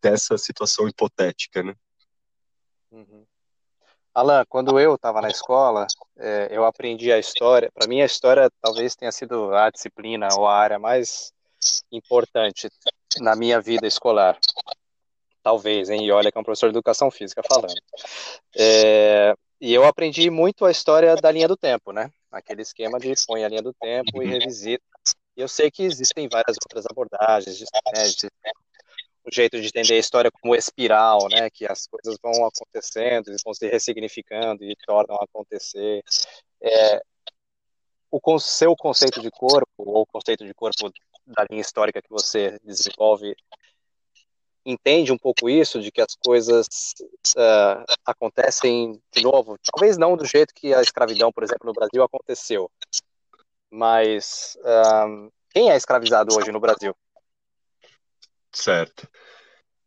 dessa 0.00 0.38
situação 0.38 0.88
hipotética, 0.88 1.62
né? 1.62 1.74
Uhum. 2.90 3.24
Alan, 4.14 4.44
quando 4.48 4.78
eu 4.78 4.94
estava 4.94 5.20
na 5.20 5.28
escola, 5.28 5.86
é, 6.16 6.48
eu 6.50 6.64
aprendi 6.64 7.10
a 7.10 7.18
história. 7.18 7.70
Para 7.74 7.88
mim, 7.88 8.00
a 8.00 8.06
história 8.06 8.48
talvez 8.62 8.94
tenha 8.94 9.10
sido 9.10 9.52
a 9.52 9.70
disciplina 9.70 10.28
ou 10.36 10.46
a 10.46 10.56
área 10.56 10.78
mais 10.78 11.32
importante 11.90 12.70
na 13.18 13.34
minha 13.34 13.60
vida 13.60 13.86
escolar. 13.86 14.38
Talvez, 15.42 15.90
hein? 15.90 16.04
E 16.04 16.12
olha 16.12 16.30
que 16.30 16.38
é 16.38 16.40
um 16.40 16.44
professor 16.44 16.70
de 16.70 16.76
educação 16.76 17.10
física 17.10 17.42
falando. 17.42 17.74
É, 18.56 19.34
e 19.60 19.74
eu 19.74 19.84
aprendi 19.84 20.30
muito 20.30 20.64
a 20.64 20.70
história 20.70 21.16
da 21.16 21.30
linha 21.30 21.48
do 21.48 21.56
tempo, 21.56 21.92
né? 21.92 22.10
Aquele 22.34 22.62
esquema 22.62 22.98
de 22.98 23.14
põe 23.26 23.44
a 23.44 23.48
linha 23.48 23.62
do 23.62 23.72
tempo 23.72 24.22
e 24.22 24.26
revisita. 24.26 24.84
E 25.36 25.40
eu 25.40 25.48
sei 25.48 25.70
que 25.70 25.82
existem 25.82 26.28
várias 26.28 26.56
outras 26.62 26.84
abordagens, 26.86 27.60
né, 27.94 28.04
de 28.04 28.28
o 29.24 29.34
jeito 29.34 29.58
de 29.58 29.66
entender 29.68 29.94
a 29.94 29.98
história 29.98 30.30
como 30.30 30.54
espiral, 30.54 31.28
né, 31.30 31.48
que 31.48 31.64
as 31.64 31.86
coisas 31.86 32.18
vão 32.22 32.46
acontecendo, 32.46 33.34
vão 33.42 33.54
se 33.54 33.66
ressignificando 33.68 34.62
e 34.62 34.76
tornam 34.86 35.16
a 35.16 35.24
acontecer. 35.24 36.02
É, 36.62 37.02
o 38.10 38.38
seu 38.38 38.76
conceito 38.76 39.20
de 39.20 39.30
corpo, 39.30 39.70
ou 39.78 40.02
o 40.02 40.06
conceito 40.06 40.44
de 40.44 40.52
corpo 40.54 40.92
da 41.26 41.46
linha 41.50 41.62
histórica 41.62 42.02
que 42.02 42.10
você 42.10 42.58
desenvolve, 42.62 43.34
entende 44.64 45.12
um 45.12 45.18
pouco 45.18 45.48
isso, 45.48 45.80
de 45.80 45.90
que 45.90 46.00
as 46.00 46.16
coisas 46.24 46.66
uh, 47.36 47.84
acontecem 48.04 49.00
de 49.12 49.22
novo, 49.22 49.58
talvez 49.62 49.98
não 49.98 50.16
do 50.16 50.24
jeito 50.24 50.54
que 50.54 50.72
a 50.72 50.80
escravidão, 50.80 51.32
por 51.32 51.44
exemplo, 51.44 51.66
no 51.66 51.72
Brasil 51.72 52.02
aconteceu, 52.02 52.70
mas 53.70 54.56
uh, 54.60 55.30
quem 55.50 55.70
é 55.70 55.76
escravizado 55.76 56.34
hoje 56.36 56.50
no 56.50 56.60
Brasil? 56.60 56.96
Certo. 58.52 59.08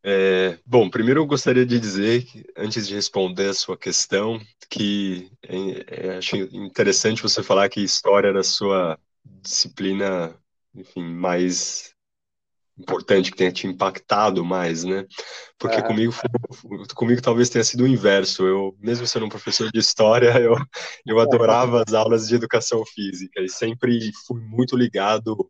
É, 0.03 0.57
bom, 0.65 0.89
primeiro 0.89 1.21
eu 1.21 1.25
gostaria 1.25 1.65
de 1.65 1.79
dizer, 1.79 2.25
antes 2.55 2.87
de 2.87 2.95
responder 2.95 3.49
a 3.49 3.53
sua 3.53 3.77
questão, 3.77 4.39
que 4.69 5.29
é, 5.43 6.07
é, 6.07 6.17
acho 6.17 6.35
interessante 6.35 7.21
você 7.21 7.43
falar 7.43 7.67
que 7.67 7.81
história 7.81 8.29
era 8.29 8.39
a 8.39 8.43
sua 8.43 8.97
disciplina, 9.41 10.33
enfim, 10.73 11.03
mais 11.03 11.93
importante, 12.77 13.31
que 13.31 13.37
tenha 13.37 13.51
te 13.51 13.67
impactado 13.67 14.45
mais, 14.45 14.83
né? 14.83 15.05
Porque 15.57 15.81
comigo, 15.81 16.13
comigo 16.95 17.21
talvez 17.21 17.49
tenha 17.49 17.63
sido 17.63 17.83
o 17.83 17.87
inverso. 17.87 18.45
Eu, 18.45 18.75
mesmo 18.79 19.07
sendo 19.07 19.25
um 19.25 19.29
professor 19.29 19.71
de 19.71 19.79
história, 19.79 20.29
eu, 20.39 20.55
eu 21.05 21.19
adorava 21.19 21.83
as 21.85 21.93
aulas 21.93 22.27
de 22.27 22.35
educação 22.35 22.85
física 22.85 23.41
e 23.41 23.49
sempre 23.49 24.11
fui 24.25 24.39
muito 24.41 24.75
ligado 24.75 25.49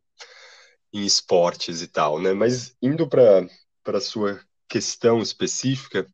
em 0.93 1.05
esportes 1.05 1.81
e 1.81 1.88
tal, 1.88 2.19
né? 2.19 2.34
Mas 2.34 2.75
indo 2.81 3.07
para 3.07 3.46
para 3.84 4.01
sua 4.01 4.41
questão 4.67 5.22
específica, 5.22 6.05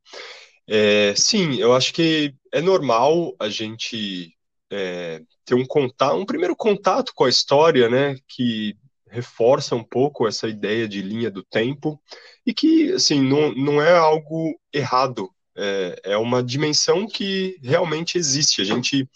é, 0.68 1.16
sim, 1.16 1.56
eu 1.56 1.76
acho 1.76 1.92
que 1.92 2.36
é 2.52 2.62
normal 2.62 3.36
a 3.40 3.50
gente 3.50 4.32
é, 4.72 5.22
ter 5.44 5.56
um 5.56 5.66
contato, 5.66 6.16
um 6.16 6.26
primeiro 6.26 6.56
contato 6.56 7.12
com 7.16 7.26
a 7.26 7.30
história, 7.30 7.90
né? 7.90 8.16
Que 8.28 8.76
reforça 9.14 9.76
um 9.76 9.84
pouco 9.84 10.28
essa 10.28 10.48
ideia 10.48 10.88
de 10.88 11.02
linha 11.02 11.30
do 11.30 11.44
tempo 11.44 12.02
e 12.44 12.52
que, 12.52 12.92
assim, 12.94 13.22
não, 13.22 13.54
não 13.54 13.80
é 13.80 13.96
algo 13.96 14.60
errado, 14.74 15.30
é, 15.56 16.02
é 16.04 16.18
uma 16.18 16.42
dimensão 16.42 17.08
que 17.08 17.60
realmente 17.62 18.18
existe. 18.18 18.60
A 18.60 18.66
gente 18.66 19.08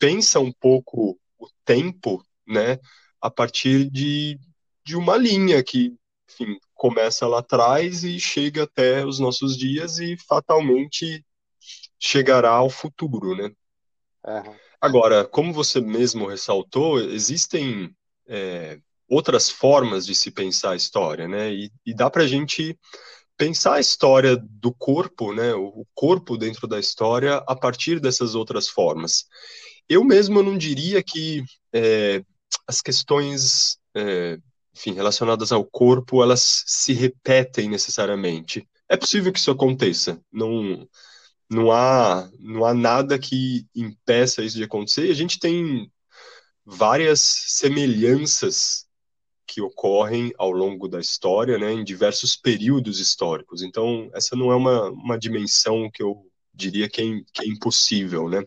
pensa 0.00 0.40
um 0.40 0.52
pouco 0.52 1.16
o 1.38 1.48
tempo, 1.64 2.20
né, 2.44 2.80
a 3.20 3.30
partir 3.30 3.88
de, 3.88 4.36
de 4.84 4.96
uma 4.96 5.16
linha 5.16 5.62
que, 5.62 5.94
enfim, 6.28 6.58
começa 6.74 7.24
lá 7.28 7.38
atrás 7.38 8.02
e 8.02 8.18
chega 8.18 8.64
até 8.64 9.06
os 9.06 9.20
nossos 9.20 9.56
dias 9.56 9.98
e 10.00 10.16
fatalmente 10.16 11.24
chegará 12.00 12.50
ao 12.50 12.68
futuro, 12.68 13.36
né? 13.36 13.52
Uhum. 14.26 14.56
Agora, 14.80 15.24
como 15.24 15.52
você 15.52 15.80
mesmo 15.80 16.26
ressaltou, 16.26 17.00
existem 17.00 17.94
é, 18.26 18.80
outras 19.08 19.50
formas 19.50 20.06
de 20.06 20.14
se 20.14 20.30
pensar 20.30 20.72
a 20.72 20.76
história, 20.76 21.28
né? 21.28 21.52
E, 21.52 21.70
e 21.84 21.94
dá 21.94 22.10
para 22.10 22.24
a 22.24 22.26
gente 22.26 22.78
pensar 23.36 23.74
a 23.74 23.80
história 23.80 24.36
do 24.36 24.72
corpo, 24.72 25.32
né, 25.32 25.52
o 25.54 25.86
corpo 25.94 26.36
dentro 26.36 26.66
da 26.66 26.80
história, 26.80 27.36
a 27.46 27.54
partir 27.54 28.00
dessas 28.00 28.34
outras 28.34 28.68
formas. 28.68 29.26
Eu 29.88 30.02
mesmo 30.02 30.42
não 30.42 30.56
diria 30.56 31.02
que 31.02 31.44
é, 31.72 32.24
as 32.66 32.80
questões, 32.80 33.78
é, 33.94 34.38
enfim, 34.74 34.94
relacionadas 34.94 35.52
ao 35.52 35.64
corpo, 35.64 36.22
elas 36.22 36.64
se 36.66 36.92
repetem 36.92 37.68
necessariamente. 37.68 38.66
É 38.88 38.96
possível 38.96 39.32
que 39.32 39.38
isso 39.38 39.50
aconteça. 39.50 40.20
Não, 40.32 40.88
não 41.48 41.70
há, 41.70 42.28
não 42.40 42.64
há 42.64 42.72
nada 42.72 43.18
que 43.18 43.66
impeça 43.74 44.42
isso 44.42 44.56
de 44.56 44.64
acontecer. 44.64 45.10
A 45.10 45.14
gente 45.14 45.38
tem 45.38 45.90
várias 46.64 47.20
semelhanças 47.20 48.85
que 49.46 49.60
ocorrem 49.60 50.32
ao 50.36 50.50
longo 50.50 50.88
da 50.88 51.00
história, 51.00 51.58
né, 51.58 51.72
em 51.72 51.84
diversos 51.84 52.36
períodos 52.36 52.98
históricos. 52.98 53.62
Então, 53.62 54.10
essa 54.12 54.34
não 54.34 54.50
é 54.50 54.56
uma, 54.56 54.90
uma 54.90 55.18
dimensão 55.18 55.90
que 55.90 56.02
eu 56.02 56.26
diria 56.52 56.88
que 56.88 57.00
é, 57.02 57.04
que 57.32 57.42
é 57.42 57.46
impossível, 57.46 58.28
né? 58.28 58.42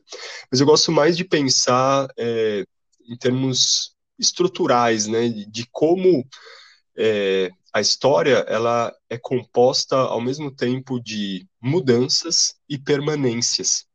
Mas 0.51 0.60
eu 0.60 0.65
gosto 0.65 0.91
mais 0.91 1.15
de 1.15 1.24
pensar 1.24 2.08
é, 2.18 2.65
em 3.08 3.15
termos 3.15 3.96
estruturais, 4.18 5.08
né, 5.08 5.29
de 5.29 5.65
como 5.72 6.27
é, 6.98 7.51
a 7.74 7.79
história 7.79 8.46
ela 8.48 8.94
é 9.10 9.18
composta 9.18 9.96
ao 9.96 10.20
mesmo 10.20 10.53
tempo 10.53 11.00
de 11.00 11.48
mudanças 11.62 12.56
e 12.68 12.77
permanências. 12.77 13.88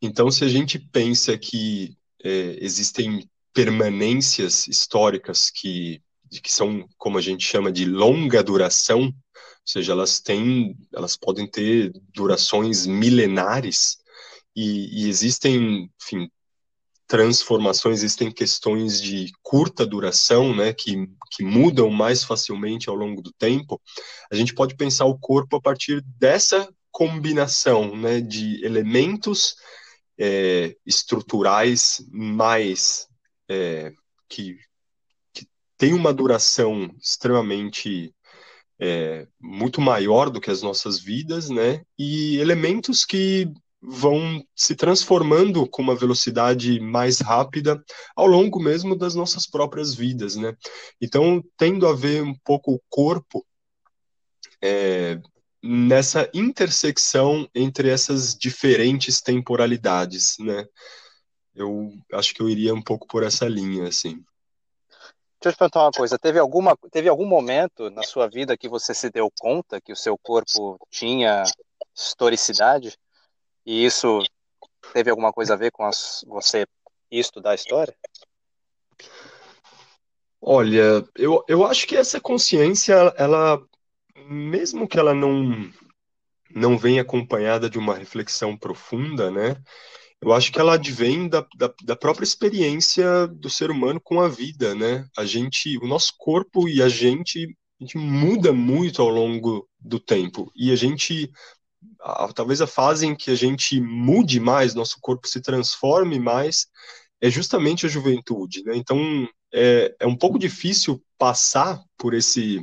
Então, 0.00 0.30
se 0.30 0.44
a 0.44 0.48
gente 0.48 0.78
pensa 0.78 1.36
que 1.36 1.96
é, 2.24 2.56
existem 2.60 3.28
permanências 3.52 4.66
históricas 4.66 5.50
que, 5.50 6.02
que 6.42 6.52
são, 6.52 6.86
como 6.96 7.18
a 7.18 7.20
gente 7.20 7.44
chama, 7.44 7.72
de 7.72 7.84
longa 7.84 8.42
duração, 8.42 9.02
ou 9.02 9.12
seja, 9.64 9.92
elas 9.92 10.20
têm, 10.20 10.76
elas 10.94 11.16
podem 11.16 11.48
ter 11.48 11.92
durações 12.14 12.86
milenares, 12.86 13.98
e, 14.54 15.04
e 15.04 15.08
existem, 15.08 15.90
enfim, 16.02 16.28
transformações, 17.06 17.98
existem 17.98 18.30
questões 18.30 19.00
de 19.00 19.32
curta 19.42 19.84
duração, 19.84 20.54
né, 20.54 20.72
que, 20.72 21.08
que 21.32 21.42
mudam 21.42 21.90
mais 21.90 22.22
facilmente 22.22 22.88
ao 22.88 22.94
longo 22.94 23.20
do 23.20 23.32
tempo, 23.32 23.80
a 24.30 24.36
gente 24.36 24.54
pode 24.54 24.76
pensar 24.76 25.06
o 25.06 25.18
corpo 25.18 25.56
a 25.56 25.60
partir 25.60 26.00
dessa 26.18 26.68
combinação, 26.92 27.96
né, 27.96 28.20
de 28.20 28.64
elementos 28.64 29.56
é, 30.18 30.76
estruturais 30.86 32.04
mais 32.12 33.09
é, 33.50 33.92
que, 34.28 34.56
que 35.34 35.44
tem 35.76 35.92
uma 35.92 36.14
duração 36.14 36.88
extremamente 37.02 38.14
é, 38.80 39.26
muito 39.40 39.80
maior 39.80 40.30
do 40.30 40.40
que 40.40 40.50
as 40.50 40.62
nossas 40.62 41.00
vidas, 41.00 41.50
né? 41.50 41.82
E 41.98 42.36
elementos 42.36 43.04
que 43.04 43.52
vão 43.82 44.44
se 44.54 44.76
transformando 44.76 45.66
com 45.66 45.82
uma 45.82 45.96
velocidade 45.96 46.78
mais 46.78 47.18
rápida 47.18 47.82
ao 48.14 48.26
longo 48.26 48.60
mesmo 48.60 48.94
das 48.94 49.14
nossas 49.14 49.46
próprias 49.46 49.94
vidas, 49.94 50.36
né? 50.36 50.54
Então, 51.00 51.42
tendo 51.56 51.88
a 51.88 51.92
ver 51.92 52.22
um 52.22 52.34
pouco 52.44 52.74
o 52.74 52.80
corpo 52.88 53.44
é, 54.62 55.20
nessa 55.62 56.30
intersecção 56.32 57.48
entre 57.52 57.88
essas 57.88 58.34
diferentes 58.34 59.20
temporalidades, 59.20 60.36
né? 60.38 60.64
Eu 61.62 61.92
acho 62.12 62.34
que 62.34 62.42
eu 62.42 62.48
iria 62.48 62.74
um 62.74 62.82
pouco 62.82 63.06
por 63.06 63.22
essa 63.22 63.46
linha, 63.46 63.88
assim. 63.88 64.24
Deixa 65.40 65.48
eu 65.48 65.52
te 65.52 65.58
perguntar 65.58 65.84
uma 65.84 65.90
coisa. 65.92 66.18
Teve, 66.18 66.38
alguma, 66.38 66.76
teve 66.90 67.08
algum 67.08 67.26
momento 67.26 67.88
na 67.90 68.02
sua 68.02 68.28
vida 68.28 68.56
que 68.56 68.68
você 68.68 68.92
se 68.92 69.10
deu 69.10 69.30
conta 69.38 69.80
que 69.80 69.92
o 69.92 69.96
seu 69.96 70.18
corpo 70.18 70.78
tinha 70.90 71.42
historicidade? 71.94 72.96
E 73.64 73.84
isso 73.84 74.22
teve 74.92 75.10
alguma 75.10 75.32
coisa 75.32 75.54
a 75.54 75.56
ver 75.56 75.70
com 75.70 75.84
as, 75.84 76.24
você 76.26 76.66
estudar 77.10 77.52
a 77.52 77.54
história? 77.54 77.94
Olha, 80.40 81.04
eu, 81.16 81.44
eu 81.48 81.66
acho 81.66 81.86
que 81.86 81.96
essa 81.96 82.20
consciência, 82.20 82.94
ela 83.16 83.62
mesmo 84.26 84.86
que 84.86 84.98
ela 84.98 85.14
não 85.14 85.70
não 86.52 86.76
venha 86.76 87.02
acompanhada 87.02 87.70
de 87.70 87.78
uma 87.78 87.94
reflexão 87.94 88.56
profunda, 88.56 89.30
né? 89.30 89.56
Eu 90.22 90.32
acho 90.34 90.52
que 90.52 90.60
ela 90.60 90.74
advém 90.74 91.28
da, 91.28 91.46
da, 91.56 91.72
da, 91.82 91.96
própria 91.96 92.24
experiência 92.24 93.26
do 93.26 93.48
ser 93.48 93.70
humano 93.70 93.98
com 94.00 94.20
a 94.20 94.28
vida, 94.28 94.74
né? 94.74 95.06
A 95.16 95.24
gente, 95.24 95.78
o 95.78 95.86
nosso 95.86 96.12
corpo 96.18 96.68
e 96.68 96.82
a 96.82 96.88
gente, 96.88 97.56
a 97.80 97.84
gente 97.84 97.96
muda 97.96 98.52
muito 98.52 99.00
ao 99.00 99.08
longo 99.08 99.66
do 99.78 99.98
tempo 99.98 100.52
e 100.54 100.70
a 100.70 100.76
gente, 100.76 101.30
a, 102.02 102.30
talvez 102.34 102.60
a 102.60 102.66
fase 102.66 103.06
em 103.06 103.16
que 103.16 103.30
a 103.30 103.34
gente 103.34 103.80
mude 103.80 104.38
mais, 104.38 104.74
nosso 104.74 104.98
corpo 105.00 105.26
se 105.26 105.40
transforme 105.40 106.18
mais, 106.18 106.66
é 107.18 107.30
justamente 107.30 107.86
a 107.86 107.88
juventude, 107.88 108.62
né? 108.64 108.76
Então 108.76 109.26
é, 109.52 109.94
é 110.00 110.06
um 110.06 110.16
pouco 110.16 110.38
difícil 110.38 111.02
passar 111.16 111.82
por 111.96 112.12
esse 112.12 112.62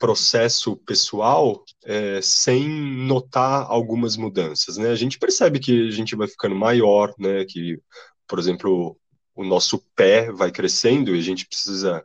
processo 0.00 0.76
pessoal 0.78 1.62
é, 1.84 2.22
sem 2.22 2.66
notar 2.66 3.66
algumas 3.68 4.16
mudanças, 4.16 4.78
né? 4.78 4.88
A 4.88 4.94
gente 4.94 5.18
percebe 5.18 5.60
que 5.60 5.88
a 5.88 5.90
gente 5.90 6.16
vai 6.16 6.26
ficando 6.26 6.56
maior, 6.56 7.14
né? 7.18 7.44
Que, 7.44 7.78
por 8.26 8.38
exemplo, 8.38 8.98
o 9.34 9.44
nosso 9.44 9.78
pé 9.94 10.32
vai 10.32 10.50
crescendo 10.50 11.14
e 11.14 11.18
a 11.18 11.22
gente 11.22 11.46
precisa 11.46 12.02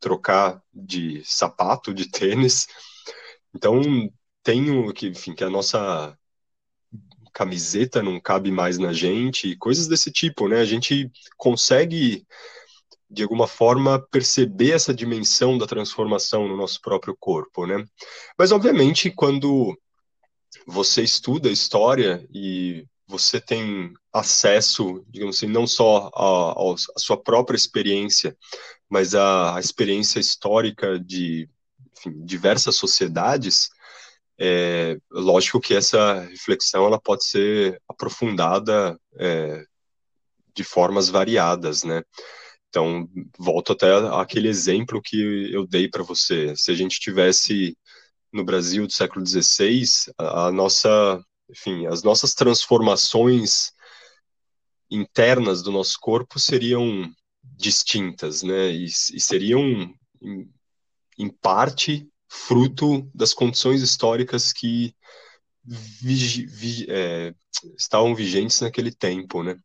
trocar 0.00 0.60
de 0.74 1.22
sapato, 1.24 1.94
de 1.94 2.10
tênis. 2.10 2.66
Então, 3.54 3.80
tenho 4.42 4.92
que, 4.92 5.06
enfim, 5.06 5.32
que 5.32 5.44
a 5.44 5.50
nossa 5.50 6.18
camiseta 7.32 8.02
não 8.02 8.18
cabe 8.20 8.50
mais 8.50 8.76
na 8.76 8.92
gente, 8.92 9.56
coisas 9.56 9.86
desse 9.86 10.10
tipo, 10.10 10.48
né? 10.48 10.58
A 10.58 10.64
gente 10.64 11.08
consegue 11.36 12.26
de 13.08 13.22
alguma 13.22 13.46
forma, 13.46 14.04
perceber 14.10 14.72
essa 14.72 14.92
dimensão 14.92 15.56
da 15.56 15.66
transformação 15.66 16.48
no 16.48 16.56
nosso 16.56 16.80
próprio 16.80 17.16
corpo, 17.18 17.66
né? 17.66 17.84
Mas, 18.38 18.52
obviamente, 18.52 19.10
quando 19.10 19.76
você 20.66 21.02
estuda 21.02 21.48
história 21.48 22.26
e 22.32 22.84
você 23.06 23.40
tem 23.40 23.94
acesso, 24.12 25.04
digamos 25.08 25.36
assim, 25.36 25.46
não 25.46 25.66
só 25.66 26.10
à 26.14 26.98
sua 26.98 27.16
própria 27.16 27.56
experiência, 27.56 28.36
mas 28.88 29.14
à, 29.14 29.58
experiência 29.60 30.18
histórica 30.18 30.98
de 30.98 31.48
enfim, 31.96 32.24
diversas 32.24 32.76
sociedades, 32.76 33.68
é 34.38 34.98
lógico 35.10 35.60
que 35.60 35.74
essa 35.74 36.20
reflexão 36.22 36.86
ela 36.86 37.00
pode 37.00 37.24
ser 37.24 37.80
aprofundada 37.88 38.98
é, 39.18 39.64
de 40.54 40.64
formas 40.64 41.08
variadas, 41.08 41.84
né? 41.84 42.02
Então, 42.76 43.08
volto 43.38 43.72
até 43.72 43.90
aquele 44.20 44.48
exemplo 44.48 45.00
que 45.00 45.50
eu 45.50 45.66
dei 45.66 45.88
para 45.88 46.02
você. 46.02 46.54
Se 46.54 46.70
a 46.70 46.74
gente 46.74 47.00
tivesse 47.00 47.74
no 48.30 48.44
Brasil 48.44 48.86
do 48.86 48.92
século 48.92 49.24
XVI, 49.24 50.12
a, 50.18 50.48
a 50.48 50.52
nossa, 50.52 51.24
enfim, 51.48 51.86
as 51.86 52.02
nossas 52.02 52.34
transformações 52.34 53.72
internas 54.90 55.62
do 55.62 55.72
nosso 55.72 55.96
corpo 55.98 56.38
seriam 56.38 57.10
distintas, 57.42 58.42
né? 58.42 58.70
E, 58.70 58.84
e 58.84 59.20
seriam, 59.20 59.62
em, 60.20 60.52
em, 61.18 61.30
parte, 61.30 62.06
fruto 62.28 63.10
das 63.14 63.32
condições 63.32 63.80
históricas 63.80 64.52
que 64.52 64.94
vigi, 65.64 66.44
vi, 66.44 66.84
é, 66.90 67.34
estavam 67.78 68.14
vigentes 68.14 68.60
naquele 68.60 68.92
tempo, 68.92 69.42
né? 69.42 69.56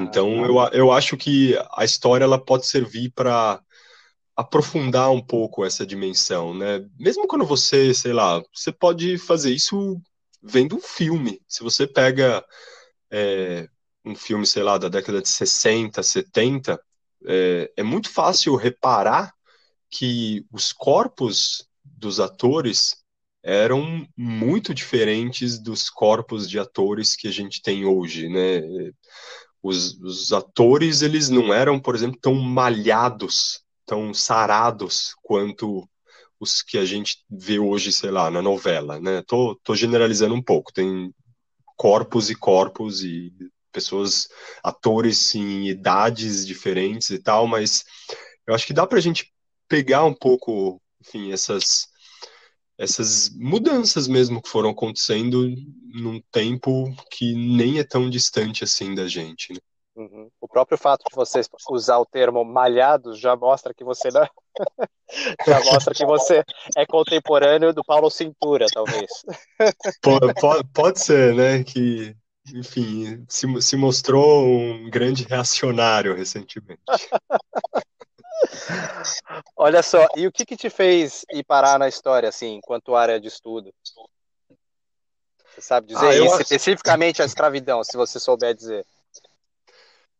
Então 0.00 0.44
eu, 0.44 0.56
eu 0.72 0.92
acho 0.92 1.16
que 1.16 1.56
a 1.72 1.84
história 1.84 2.24
ela 2.24 2.42
pode 2.42 2.66
servir 2.66 3.10
para 3.10 3.60
aprofundar 4.36 5.10
um 5.10 5.20
pouco 5.20 5.64
essa 5.64 5.86
dimensão, 5.86 6.54
né? 6.54 6.86
Mesmo 6.98 7.26
quando 7.26 7.44
você, 7.44 7.92
sei 7.92 8.12
lá, 8.12 8.42
você 8.54 8.72
pode 8.72 9.18
fazer 9.18 9.52
isso 9.52 10.00
vendo 10.42 10.76
um 10.76 10.80
filme. 10.80 11.40
Se 11.46 11.62
você 11.62 11.86
pega 11.86 12.44
é, 13.10 13.68
um 14.04 14.14
filme, 14.14 14.46
sei 14.46 14.62
lá, 14.62 14.78
da 14.78 14.88
década 14.88 15.20
de 15.20 15.28
60, 15.28 16.02
70, 16.02 16.80
é, 17.26 17.72
é 17.76 17.82
muito 17.82 18.10
fácil 18.10 18.56
reparar 18.56 19.32
que 19.90 20.46
os 20.50 20.72
corpos 20.72 21.68
dos 21.84 22.18
atores 22.18 22.96
eram 23.42 24.06
muito 24.16 24.72
diferentes 24.72 25.58
dos 25.58 25.90
corpos 25.90 26.48
de 26.48 26.58
atores 26.58 27.14
que 27.16 27.28
a 27.28 27.30
gente 27.30 27.60
tem 27.60 27.84
hoje, 27.84 28.28
né? 28.28 28.60
Os, 29.62 29.98
os 30.00 30.32
atores 30.32 31.02
eles 31.02 31.28
não 31.28 31.52
eram, 31.54 31.78
por 31.78 31.94
exemplo, 31.94 32.18
tão 32.20 32.34
malhados, 32.34 33.62
tão 33.86 34.12
sarados 34.12 35.14
quanto 35.22 35.88
os 36.40 36.60
que 36.60 36.76
a 36.76 36.84
gente 36.84 37.24
vê 37.30 37.58
hoje, 37.58 37.92
sei 37.92 38.10
lá, 38.10 38.30
na 38.30 38.42
novela, 38.42 39.00
né? 39.00 39.22
Tô, 39.26 39.58
tô 39.62 39.76
generalizando 39.76 40.34
um 40.34 40.42
pouco, 40.42 40.72
tem 40.72 41.14
corpos 41.76 42.30
e 42.30 42.34
corpos 42.34 43.04
e 43.04 43.32
pessoas, 43.70 44.28
atores 44.62 45.34
em 45.34 45.68
idades 45.68 46.46
diferentes 46.46 47.10
e 47.10 47.18
tal, 47.18 47.46
mas 47.46 47.84
eu 48.46 48.54
acho 48.54 48.66
que 48.66 48.74
dá 48.74 48.86
pra 48.86 49.00
gente 49.00 49.32
pegar 49.68 50.04
um 50.04 50.12
pouco, 50.12 50.80
enfim, 51.00 51.32
essas 51.32 51.86
essas 52.78 53.30
mudanças 53.30 54.08
mesmo 54.08 54.42
que 54.42 54.48
foram 54.48 54.70
acontecendo 54.70 55.54
num 55.94 56.20
tempo 56.32 56.92
que 57.10 57.34
nem 57.34 57.78
é 57.78 57.84
tão 57.84 58.08
distante 58.08 58.64
assim 58.64 58.94
da 58.94 59.06
gente. 59.06 59.52
Né? 59.52 59.58
Uhum. 59.94 60.30
O 60.40 60.48
próprio 60.48 60.78
fato 60.78 61.04
de 61.08 61.14
você 61.14 61.42
usar 61.70 61.98
o 61.98 62.06
termo 62.06 62.44
malhados 62.44 63.18
já 63.18 63.36
mostra 63.36 63.74
que 63.74 63.84
você 63.84 64.08
não... 64.10 64.26
já 65.46 65.60
mostra 65.64 65.94
que 65.94 66.06
você 66.06 66.42
é 66.76 66.86
contemporâneo 66.86 67.74
do 67.74 67.84
Paulo 67.84 68.10
Cintura, 68.10 68.66
talvez. 68.72 69.10
Pode, 70.00 70.34
pode, 70.34 70.68
pode 70.72 71.00
ser, 71.00 71.34
né? 71.34 71.62
Que, 71.62 72.16
enfim, 72.54 73.24
se, 73.28 73.46
se 73.60 73.76
mostrou 73.76 74.46
um 74.46 74.88
grande 74.88 75.24
reacionário 75.24 76.16
recentemente. 76.16 76.80
Olha 79.56 79.82
só, 79.82 80.06
e 80.16 80.26
o 80.26 80.32
que, 80.32 80.44
que 80.44 80.56
te 80.56 80.70
fez 80.70 81.24
ir 81.32 81.44
parar 81.44 81.78
na 81.78 81.88
história, 81.88 82.28
assim, 82.28 82.54
enquanto 82.54 82.94
área 82.94 83.20
de 83.20 83.28
estudo? 83.28 83.72
Você 85.48 85.60
sabe 85.60 85.88
dizer 85.88 86.06
ah, 86.06 86.14
isso, 86.14 86.42
especificamente 86.42 87.22
a 87.22 87.24
escravidão, 87.24 87.84
se 87.84 87.96
você 87.96 88.18
souber 88.18 88.54
dizer. 88.54 88.86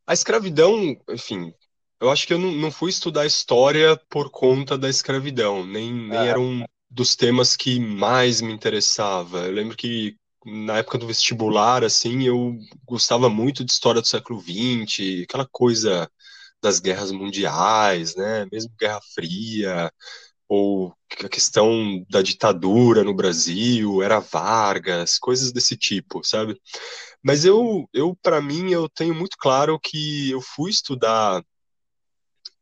A 0.07 0.13
escravidão, 0.13 0.97
enfim, 1.09 1.55
eu 2.01 2.11
acho 2.11 2.27
que 2.27 2.35
eu 2.35 2.39
não, 2.39 2.53
não 2.53 2.71
fui 2.71 2.91
estudar 2.91 3.25
história 3.25 3.97
por 4.11 4.31
conta 4.31 4.77
da 4.77 4.91
escravidão, 4.91 5.65
nem, 5.65 5.93
nem 5.93 6.29
era 6.29 6.39
um 6.39 6.65
dos 6.91 7.17
temas 7.17 7.57
que 7.57 7.81
mais 7.81 8.41
me 8.41 8.53
interessava. 8.53 9.47
Eu 9.47 9.53
lembro 9.53 9.77
que 9.77 10.17
na 10.45 10.79
época 10.79 10.99
do 10.99 11.07
vestibular, 11.07 11.85
assim, 11.85 12.25
eu 12.25 12.59
gostava 12.85 13.31
muito 13.31 13.65
de 13.65 13.71
história 13.71 14.01
do 14.01 14.07
século 14.07 14.41
XX, 14.41 15.23
aquela 15.23 15.47
coisa 15.51 16.11
das 16.63 16.81
guerras 16.81 17.11
mundiais, 17.11 18.15
né? 18.17 18.47
Mesmo 18.53 18.73
Guerra 18.79 19.01
Fria, 19.15 19.93
ou 20.49 20.95
a 21.25 21.29
questão 21.29 22.05
da 22.11 22.23
ditadura 22.23 23.03
no 23.03 23.15
Brasil, 23.15 24.03
era 24.03 24.21
Vargas, 24.21 25.19
coisas 25.19 25.53
desse 25.53 25.77
tipo, 25.77 26.23
sabe? 26.25 26.61
Mas 27.23 27.45
eu, 27.45 27.89
eu 27.93 28.17
para 28.23 28.41
mim, 28.41 28.71
eu 28.71 28.89
tenho 28.89 29.15
muito 29.15 29.37
claro 29.39 29.79
que 29.81 30.31
eu 30.31 30.41
fui 30.41 30.71
estudar 30.71 31.43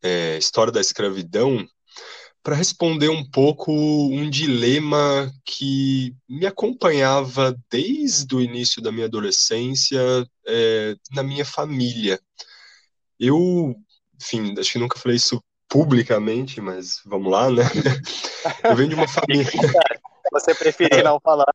é, 0.02 0.38
história 0.38 0.72
da 0.72 0.80
escravidão 0.80 1.66
para 2.42 2.56
responder 2.56 3.08
um 3.08 3.28
pouco 3.28 3.72
um 3.72 4.30
dilema 4.30 5.30
que 5.44 6.14
me 6.28 6.46
acompanhava 6.46 7.54
desde 7.70 8.34
o 8.34 8.40
início 8.40 8.80
da 8.80 8.90
minha 8.90 9.06
adolescência 9.06 10.00
é, 10.46 10.96
na 11.12 11.22
minha 11.22 11.44
família. 11.44 12.18
Eu, 13.18 13.74
enfim, 14.20 14.54
acho 14.58 14.72
que 14.72 14.78
nunca 14.78 14.98
falei 14.98 15.16
isso 15.16 15.42
publicamente, 15.68 16.60
mas 16.60 17.00
vamos 17.06 17.30
lá, 17.30 17.50
né? 17.50 17.62
Eu 18.64 18.76
venho 18.76 18.88
de 18.88 18.94
uma 18.96 19.08
família. 19.08 19.46
Você 20.32 20.54
preferir 20.54 21.02
não 21.02 21.18
falar. 21.20 21.52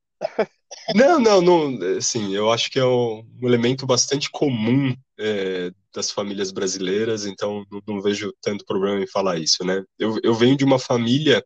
Não, 0.93 1.19
não, 1.19 1.41
não. 1.41 1.97
Assim, 1.97 2.35
eu 2.35 2.51
acho 2.51 2.69
que 2.69 2.77
é 2.77 2.85
um, 2.85 3.25
elemento 3.41 3.85
bastante 3.85 4.29
comum 4.29 4.93
é, 5.17 5.71
das 5.93 6.11
famílias 6.11 6.51
brasileiras, 6.51 7.25
então 7.25 7.63
não, 7.71 7.81
não, 7.87 8.01
vejo 8.01 8.33
tanto 8.41 8.65
problema 8.65 9.01
em 9.01 9.07
falar 9.07 9.37
isso, 9.37 9.63
né? 9.63 9.81
Eu, 9.97 10.17
eu 10.23 10.33
venho 10.33 10.57
de 10.57 10.65
uma 10.65 10.77
família, 10.77 11.43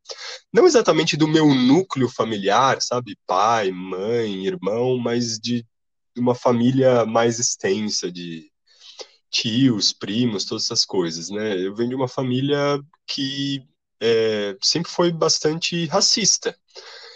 não 0.52 0.66
exatamente 0.66 1.16
do 1.16 1.28
meu 1.28 1.54
núcleo 1.54 2.10
familiar, 2.10 2.82
sabe? 2.82 3.16
Pai, 3.28 3.72
mãe, 3.72 4.48
irmão, 4.48 4.98
mas 4.98 5.38
de, 5.38 5.64
de 6.16 6.22
uma 6.22 6.34
família 6.34 7.06
mais 7.06 7.38
extensa, 7.38 8.12
de 8.12 8.50
tios, 9.30 9.94
primos, 9.94 10.46
todas 10.46 10.66
essas 10.66 10.86
coisas, 10.86 11.30
né? 11.30 11.58
Eu 11.60 11.76
venho 11.76 11.90
de 11.90 11.96
uma 11.96 12.08
família 12.08 12.80
que 13.08 13.64
é, 14.02 14.56
sempre 14.62 14.92
foi 14.92 15.12
bastante 15.12 15.86
racista. 15.86 16.56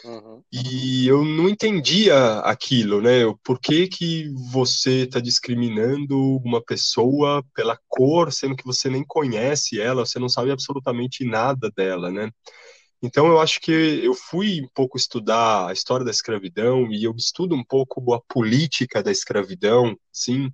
Uhum. 0.03 0.43
E 0.51 1.07
eu 1.07 1.23
não 1.23 1.47
entendia 1.47 2.39
aquilo, 2.39 3.01
né? 3.01 3.21
Por 3.43 3.59
que, 3.59 3.87
que 3.87 4.29
você 4.51 5.03
está 5.03 5.19
discriminando 5.19 6.17
uma 6.43 6.61
pessoa 6.61 7.43
pela 7.55 7.79
cor, 7.87 8.31
sendo 8.31 8.55
que 8.55 8.65
você 8.65 8.89
nem 8.89 9.03
conhece 9.05 9.79
ela, 9.79 10.05
você 10.05 10.19
não 10.19 10.27
sabe 10.27 10.51
absolutamente 10.51 11.23
nada 11.23 11.71
dela, 11.75 12.11
né? 12.11 12.29
Então 13.01 13.27
eu 13.27 13.39
acho 13.39 13.59
que 13.59 13.71
eu 13.71 14.13
fui 14.13 14.61
um 14.61 14.69
pouco 14.73 14.97
estudar 14.97 15.67
a 15.67 15.73
história 15.73 16.05
da 16.05 16.11
escravidão 16.11 16.89
e 16.91 17.03
eu 17.03 17.13
estudo 17.15 17.53
um 17.55 17.63
pouco 17.63 18.13
a 18.13 18.21
política 18.29 19.03
da 19.03 19.11
escravidão, 19.11 19.97
sim, 20.11 20.49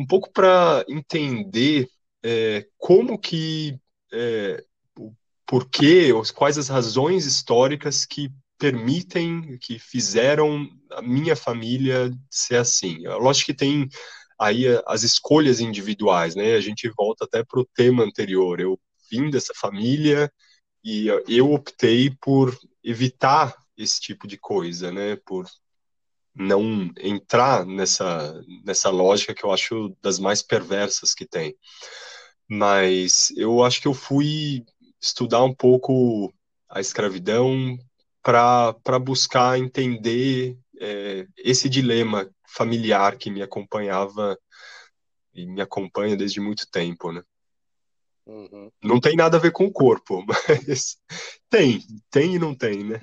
um 0.00 0.06
pouco 0.06 0.32
para 0.32 0.82
entender 0.88 1.86
é, 2.22 2.66
como 2.78 3.18
que, 3.18 3.78
é, 4.10 4.64
por 5.46 5.68
quê, 5.68 6.10
quais 6.34 6.56
as 6.56 6.68
razões 6.68 7.26
históricas 7.26 8.06
que 8.06 8.30
permitem, 8.58 9.58
que 9.58 9.78
fizeram 9.78 10.66
a 10.92 11.02
minha 11.02 11.36
família 11.36 12.10
ser 12.30 12.56
assim. 12.56 13.06
Lógico 13.06 13.46
que 13.46 13.54
tem 13.54 13.88
aí 14.38 14.64
as 14.86 15.02
escolhas 15.02 15.60
individuais, 15.60 16.34
né? 16.34 16.54
A 16.54 16.60
gente 16.60 16.90
volta 16.96 17.26
até 17.26 17.44
para 17.44 17.60
o 17.60 17.68
tema 17.74 18.02
anterior. 18.02 18.58
Eu 18.58 18.80
vim 19.10 19.28
dessa 19.28 19.52
família 19.54 20.32
e 20.82 21.08
eu 21.28 21.52
optei 21.52 22.10
por 22.22 22.56
evitar 22.82 23.54
esse 23.76 24.00
tipo 24.00 24.26
de 24.26 24.38
coisa, 24.38 24.90
né? 24.90 25.16
Por 25.26 25.46
não 26.40 26.90
entrar 26.98 27.66
nessa, 27.66 28.42
nessa 28.64 28.88
lógica 28.88 29.34
que 29.34 29.44
eu 29.44 29.52
acho 29.52 29.94
das 30.02 30.18
mais 30.18 30.42
perversas 30.42 31.12
que 31.12 31.26
tem. 31.26 31.54
Mas 32.48 33.30
eu 33.36 33.62
acho 33.62 33.80
que 33.80 33.86
eu 33.86 33.94
fui 33.94 34.64
estudar 35.00 35.44
um 35.44 35.54
pouco 35.54 36.32
a 36.68 36.80
escravidão 36.80 37.78
para 38.22 38.98
buscar 38.98 39.58
entender 39.58 40.58
é, 40.80 41.26
esse 41.36 41.68
dilema 41.68 42.28
familiar 42.46 43.16
que 43.16 43.30
me 43.30 43.42
acompanhava 43.42 44.38
e 45.34 45.46
me 45.46 45.60
acompanha 45.60 46.16
desde 46.16 46.40
muito 46.40 46.68
tempo, 46.70 47.12
né? 47.12 47.22
Uhum. 48.26 48.70
Não 48.82 49.00
tem 49.00 49.16
nada 49.16 49.36
a 49.36 49.40
ver 49.40 49.52
com 49.52 49.64
o 49.64 49.72
corpo, 49.72 50.24
mas 50.66 50.96
tem, 51.48 51.84
tem 52.10 52.36
e 52.36 52.38
não 52.38 52.54
tem, 52.54 52.84
né? 52.84 53.00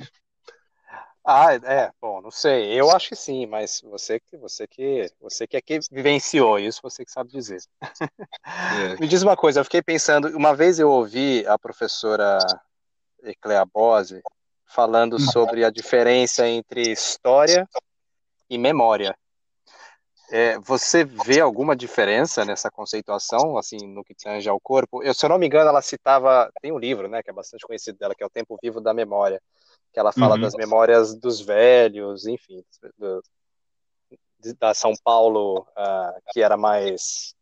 Ah, 1.30 1.54
é, 1.56 1.92
bom, 2.00 2.22
não 2.22 2.32
sei. 2.32 2.72
Eu 2.72 2.90
acho 2.90 3.10
que 3.10 3.16
sim, 3.18 3.46
mas 3.46 3.82
você 3.82 4.18
que 4.18 4.38
você 4.38 4.66
que 4.66 5.12
você 5.20 5.46
que 5.46 5.58
aqui 5.58 5.78
vivenciou 5.92 6.58
isso, 6.58 6.80
você 6.82 7.04
que 7.04 7.12
sabe 7.12 7.30
dizer. 7.30 7.62
É. 7.82 8.96
Me 8.98 9.10
diz 9.10 9.24
uma 9.24 9.36
coisa, 9.36 9.60
eu 9.60 9.66
fiquei 9.66 9.82
pensando, 9.82 10.30
uma 10.30 10.56
vez 10.56 10.80
eu 10.80 10.90
ouvi 10.90 11.46
a 11.46 11.60
professora 11.60 12.38
Eclea 13.22 13.66
Bose 13.66 14.22
falando 14.66 15.20
sobre 15.20 15.66
a 15.66 15.70
diferença 15.70 16.48
entre 16.48 16.94
história 16.94 17.68
e 18.50 18.58
memória. 18.58 19.14
É, 20.32 20.58
você 20.60 21.04
vê 21.04 21.42
alguma 21.42 21.76
diferença 21.76 22.46
nessa 22.46 22.72
conceituação, 22.72 23.58
assim, 23.58 23.86
no 23.86 24.02
que 24.02 24.16
tange 24.16 24.48
ao 24.48 24.62
corpo? 24.62 25.04
Eu, 25.04 25.14
se 25.14 25.26
eu 25.26 25.30
não 25.30 25.38
me 25.38 25.48
engano, 25.48 25.68
ela 25.70 25.82
citava, 25.82 26.50
tem 26.62 26.72
um 26.72 26.80
livro, 26.80 27.10
né, 27.10 27.22
que 27.22 27.30
é 27.30 27.34
bastante 27.34 27.68
conhecido 27.68 27.98
dela, 27.98 28.16
que 28.16 28.24
é 28.24 28.26
O 28.26 28.30
Tempo 28.30 28.58
Vivo 28.64 28.80
da 28.80 28.94
Memória 28.94 29.42
que 29.98 30.00
ela 30.00 30.12
fala 30.12 30.36
uhum. 30.36 30.42
das 30.42 30.54
memórias 30.54 31.16
dos 31.16 31.42
velhos, 31.42 32.28
enfim, 32.28 32.64
do, 33.00 33.20
da 34.60 34.72
São 34.72 34.94
Paulo, 35.04 35.62
uh, 35.72 36.22
que 36.32 36.40
era 36.40 36.56
mais 36.56 37.34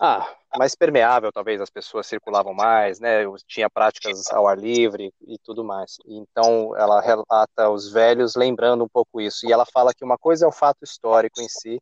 ah, 0.00 0.28
mais 0.58 0.74
permeável, 0.74 1.30
talvez 1.30 1.60
as 1.60 1.70
pessoas 1.70 2.08
circulavam 2.08 2.52
mais, 2.52 2.98
né? 2.98 3.22
Tinha 3.46 3.70
práticas 3.70 4.32
ao 4.32 4.48
ar 4.48 4.58
livre 4.58 5.14
e 5.20 5.38
tudo 5.38 5.62
mais. 5.62 5.98
Então 6.04 6.76
ela 6.76 7.00
relata 7.00 7.70
os 7.70 7.92
velhos 7.92 8.34
lembrando 8.34 8.82
um 8.82 8.88
pouco 8.88 9.20
isso. 9.20 9.46
E 9.46 9.52
ela 9.52 9.64
fala 9.64 9.94
que 9.94 10.04
uma 10.04 10.18
coisa 10.18 10.46
é 10.46 10.48
o 10.48 10.52
fato 10.52 10.82
histórico 10.82 11.40
em 11.40 11.48
si 11.48 11.80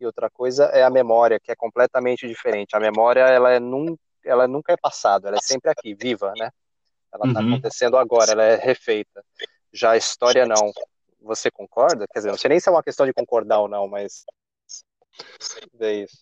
e 0.00 0.06
outra 0.06 0.28
coisa 0.28 0.64
é 0.64 0.82
a 0.82 0.90
memória, 0.90 1.38
que 1.38 1.52
é 1.52 1.54
completamente 1.54 2.26
diferente. 2.26 2.74
A 2.74 2.80
memória 2.80 3.20
ela 3.20 3.52
é 3.52 3.60
num, 3.60 3.96
ela 4.24 4.48
nunca 4.48 4.72
é 4.72 4.76
passado, 4.76 5.28
ela 5.28 5.36
é 5.36 5.40
sempre 5.40 5.70
aqui, 5.70 5.94
viva, 5.94 6.32
né? 6.36 6.50
Ela 7.12 7.26
está 7.28 7.40
uhum. 7.40 7.48
acontecendo 7.54 7.96
agora, 7.96 8.32
ela 8.32 8.44
é 8.44 8.56
refeita. 8.56 9.24
Já 9.72 9.92
a 9.92 9.96
história 9.96 10.46
não. 10.46 10.72
Você 11.20 11.50
concorda? 11.50 12.06
Quer 12.06 12.20
dizer, 12.20 12.30
não 12.30 12.38
sei 12.38 12.50
nem 12.50 12.60
se 12.60 12.68
é 12.68 12.72
uma 12.72 12.82
questão 12.82 13.04
de 13.04 13.12
concordar 13.12 13.60
ou 13.60 13.68
não, 13.68 13.88
mas 13.88 14.24
é 15.80 15.92
isso. 16.04 16.18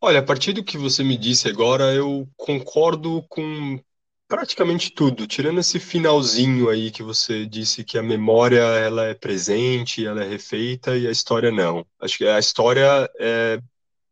Olha, 0.00 0.20
a 0.20 0.22
partir 0.22 0.52
do 0.52 0.64
que 0.64 0.76
você 0.76 1.02
me 1.02 1.16
disse 1.16 1.48
agora, 1.48 1.94
eu 1.94 2.28
concordo 2.36 3.22
com 3.28 3.80
praticamente 4.28 4.90
tudo, 4.90 5.26
tirando 5.26 5.60
esse 5.60 5.78
finalzinho 5.78 6.68
aí 6.68 6.90
que 6.90 7.02
você 7.02 7.46
disse 7.46 7.84
que 7.84 7.96
a 7.96 8.02
memória 8.02 8.60
ela 8.60 9.06
é 9.06 9.14
presente, 9.14 10.06
ela 10.06 10.24
é 10.24 10.28
refeita 10.28 10.96
e 10.96 11.06
a 11.06 11.10
história 11.10 11.50
não. 11.50 11.86
Acho 12.00 12.18
que 12.18 12.26
a 12.26 12.38
história 12.38 13.10
é, 13.18 13.60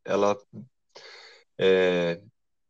ela 0.04 0.36
é, 1.58 2.20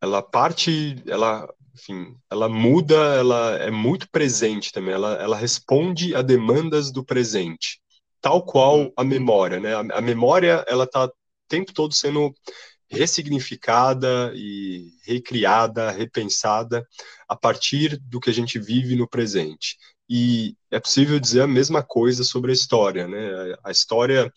ela 0.00 0.22
parte, 0.22 0.96
ela 1.06 1.48
enfim, 1.74 2.14
ela 2.30 2.48
muda, 2.48 2.94
ela 2.94 3.56
é 3.56 3.70
muito 3.70 4.08
presente 4.10 4.72
também, 4.72 4.94
ela, 4.94 5.14
ela 5.14 5.36
responde 5.36 6.14
a 6.14 6.22
demandas 6.22 6.90
do 6.90 7.04
presente, 7.04 7.80
tal 8.20 8.44
qual 8.44 8.80
uhum. 8.80 8.92
a 8.96 9.04
memória, 9.04 9.58
né? 9.58 9.74
A, 9.74 9.98
a 9.98 10.00
memória, 10.00 10.64
ela 10.68 10.84
está 10.84 11.06
o 11.06 11.12
tempo 11.48 11.72
todo 11.72 11.94
sendo 11.94 12.34
ressignificada 12.90 14.32
e 14.34 14.90
recriada, 15.04 15.90
repensada 15.90 16.86
a 17.26 17.34
partir 17.34 17.96
do 17.96 18.20
que 18.20 18.28
a 18.28 18.32
gente 18.32 18.58
vive 18.58 18.94
no 18.94 19.08
presente. 19.08 19.78
E 20.14 20.58
é 20.70 20.78
possível 20.78 21.18
dizer 21.18 21.40
a 21.40 21.46
mesma 21.46 21.82
coisa 21.82 22.22
sobre 22.22 22.50
a 22.50 22.54
história, 22.54 23.08
né? 23.08 23.56
A 23.64 23.70
história, 23.70 24.30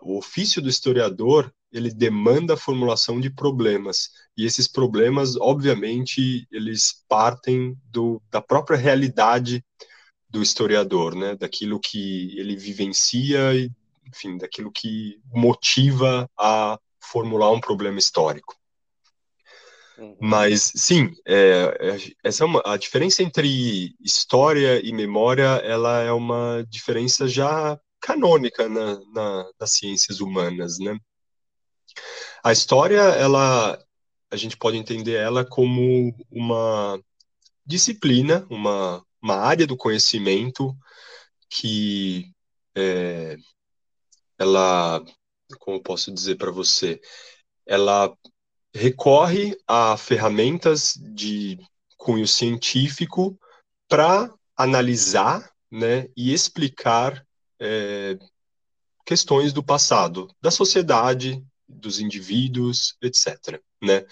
o 0.00 0.16
ofício 0.16 0.62
do 0.62 0.68
historiador, 0.68 1.52
ele 1.72 1.92
demanda 1.92 2.54
a 2.54 2.56
formulação 2.56 3.20
de 3.20 3.28
problemas, 3.28 4.10
e 4.36 4.46
esses 4.46 4.68
problemas, 4.68 5.34
obviamente, 5.34 6.46
eles 6.52 7.04
partem 7.08 7.76
do, 7.90 8.22
da 8.30 8.40
própria 8.40 8.78
realidade 8.78 9.64
do 10.30 10.40
historiador, 10.40 11.16
né? 11.16 11.34
Daquilo 11.34 11.80
que 11.80 12.38
ele 12.38 12.54
vivencia 12.54 13.52
e, 13.56 13.72
enfim, 14.06 14.38
daquilo 14.38 14.70
que 14.70 15.18
motiva 15.34 16.30
a 16.38 16.78
formular 17.00 17.50
um 17.50 17.60
problema 17.60 17.98
histórico. 17.98 18.56
Mas 20.20 20.72
sim, 20.74 21.12
é, 21.26 21.76
é, 21.80 22.12
essa 22.24 22.44
é 22.44 22.46
uma, 22.46 22.62
a 22.64 22.76
diferença 22.76 23.22
entre 23.22 23.94
história 24.00 24.80
e 24.84 24.92
memória, 24.92 25.60
ela 25.64 26.02
é 26.02 26.12
uma 26.12 26.64
diferença 26.68 27.28
já 27.28 27.78
canônica 28.00 28.68
na, 28.68 29.00
na, 29.12 29.50
nas 29.60 29.72
ciências 29.72 30.20
humanas, 30.20 30.78
né? 30.78 30.96
A 32.42 32.52
história, 32.52 33.00
ela, 33.00 33.78
a 34.30 34.36
gente 34.36 34.56
pode 34.56 34.76
entender 34.76 35.14
ela 35.14 35.44
como 35.44 36.14
uma 36.30 37.00
disciplina, 37.64 38.46
uma, 38.50 39.04
uma 39.22 39.36
área 39.36 39.66
do 39.66 39.76
conhecimento 39.76 40.76
que 41.48 42.32
é, 42.74 43.36
ela, 44.38 45.04
como 45.60 45.76
eu 45.76 45.82
posso 45.82 46.12
dizer 46.12 46.36
para 46.36 46.50
você, 46.50 47.00
ela 47.66 48.12
recorre 48.74 49.56
a 49.66 49.96
ferramentas 49.96 50.98
de 51.00 51.58
cunho 51.96 52.26
científico 52.26 53.38
para 53.88 54.32
analisar 54.56 55.50
né, 55.70 56.08
e 56.16 56.32
explicar 56.32 57.24
é, 57.60 58.18
questões 59.04 59.52
do 59.52 59.62
passado, 59.62 60.28
da 60.40 60.50
sociedade, 60.50 61.42
dos 61.68 62.00
indivíduos, 62.00 62.96
etc. 63.02 63.60
Né? 63.80 64.04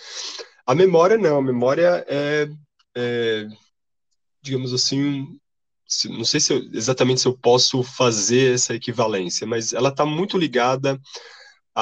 A 0.66 0.74
memória 0.74 1.18
não, 1.18 1.38
a 1.38 1.42
memória 1.42 2.04
é, 2.08 2.48
é 2.94 3.46
digamos 4.42 4.72
assim, 4.72 5.38
não 6.06 6.24
sei 6.24 6.40
se 6.40 6.52
eu, 6.52 6.58
exatamente 6.72 7.20
se 7.20 7.28
eu 7.28 7.36
posso 7.36 7.82
fazer 7.82 8.54
essa 8.54 8.74
equivalência, 8.74 9.46
mas 9.46 9.72
ela 9.72 9.90
está 9.90 10.06
muito 10.06 10.38
ligada 10.38 11.00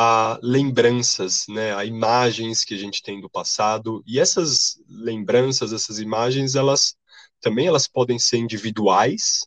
a 0.01 0.39
lembranças, 0.45 1.47
né, 1.49 1.75
a 1.75 1.85
imagens 1.85 2.65
que 2.65 2.73
a 2.73 2.79
gente 2.79 3.03
tem 3.03 3.21
do 3.21 3.29
passado 3.29 4.01
e 4.07 4.21
essas 4.21 4.81
lembranças, 4.89 5.73
essas 5.73 5.99
imagens, 5.99 6.55
elas 6.55 6.95
também 7.41 7.67
elas 7.67 7.89
podem 7.89 8.17
ser 8.17 8.37
individuais 8.37 9.45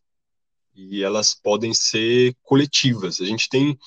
e 0.76 1.06
elas 1.06 1.34
podem 1.34 1.74
ser 1.74 2.36
coletivas. 2.44 3.22
A 3.22 3.26
gente 3.26 3.48
tem 3.48 3.80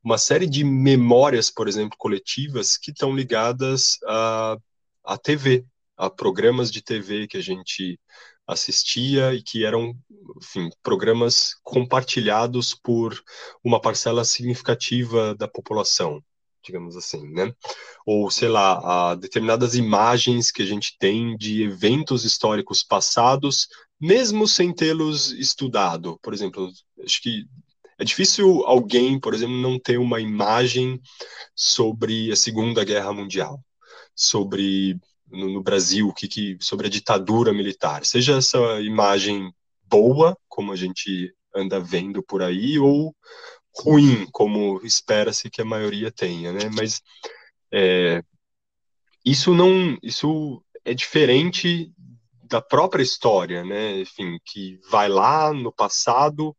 uma 0.00 0.16
série 0.16 0.46
de 0.46 0.62
memórias, 0.62 1.50
por 1.50 1.66
exemplo, 1.66 1.98
coletivas 1.98 2.76
que 2.76 2.92
estão 2.92 3.12
ligadas 3.16 3.98
à, 4.06 4.56
à 5.02 5.18
TV, 5.18 5.66
a 5.96 6.08
programas 6.08 6.70
de 6.70 6.82
TV 6.82 7.26
que 7.26 7.36
a 7.36 7.42
gente 7.42 7.98
assistia 8.46 9.32
e 9.34 9.42
que 9.42 9.64
eram, 9.64 9.94
enfim, 10.36 10.70
programas 10.82 11.54
compartilhados 11.62 12.74
por 12.74 13.22
uma 13.62 13.80
parcela 13.80 14.24
significativa 14.24 15.34
da 15.34 15.46
população, 15.48 16.22
digamos 16.64 16.96
assim, 16.96 17.28
né? 17.32 17.54
Ou, 18.06 18.30
sei 18.30 18.48
lá, 18.48 19.14
determinadas 19.14 19.74
imagens 19.74 20.50
que 20.50 20.62
a 20.62 20.66
gente 20.66 20.96
tem 20.98 21.36
de 21.36 21.62
eventos 21.62 22.24
históricos 22.24 22.82
passados, 22.82 23.68
mesmo 24.00 24.48
sem 24.48 24.74
tê-los 24.74 25.30
estudado. 25.32 26.18
Por 26.22 26.34
exemplo, 26.34 26.70
acho 27.04 27.22
que 27.22 27.46
é 27.98 28.04
difícil 28.04 28.64
alguém, 28.64 29.18
por 29.20 29.32
exemplo, 29.34 29.56
não 29.56 29.78
ter 29.78 29.98
uma 29.98 30.20
imagem 30.20 31.00
sobre 31.54 32.32
a 32.32 32.36
Segunda 32.36 32.84
Guerra 32.84 33.12
Mundial, 33.12 33.60
sobre 34.14 34.98
no, 35.32 35.48
no 35.50 35.62
Brasil, 35.62 36.12
que, 36.12 36.28
que, 36.28 36.56
sobre 36.60 36.86
a 36.86 36.90
ditadura 36.90 37.52
militar, 37.52 38.04
seja 38.04 38.36
essa 38.36 38.80
imagem 38.80 39.52
boa, 39.84 40.36
como 40.48 40.72
a 40.72 40.76
gente 40.76 41.34
anda 41.54 41.80
vendo 41.80 42.22
por 42.22 42.42
aí, 42.42 42.78
ou 42.78 43.14
ruim, 43.74 44.26
como 44.30 44.80
espera-se 44.84 45.50
que 45.50 45.62
a 45.62 45.64
maioria 45.64 46.10
tenha, 46.10 46.52
né? 46.52 46.70
Mas 46.74 47.00
é, 47.72 48.22
isso 49.24 49.54
não, 49.54 49.96
isso 50.02 50.62
é 50.84 50.92
diferente 50.94 51.92
da 52.44 52.60
própria 52.60 53.02
história, 53.02 53.64
né? 53.64 54.00
Enfim, 54.00 54.38
que 54.44 54.78
vai 54.90 55.08
lá 55.08 55.52
no 55.52 55.72
passado 55.72 56.56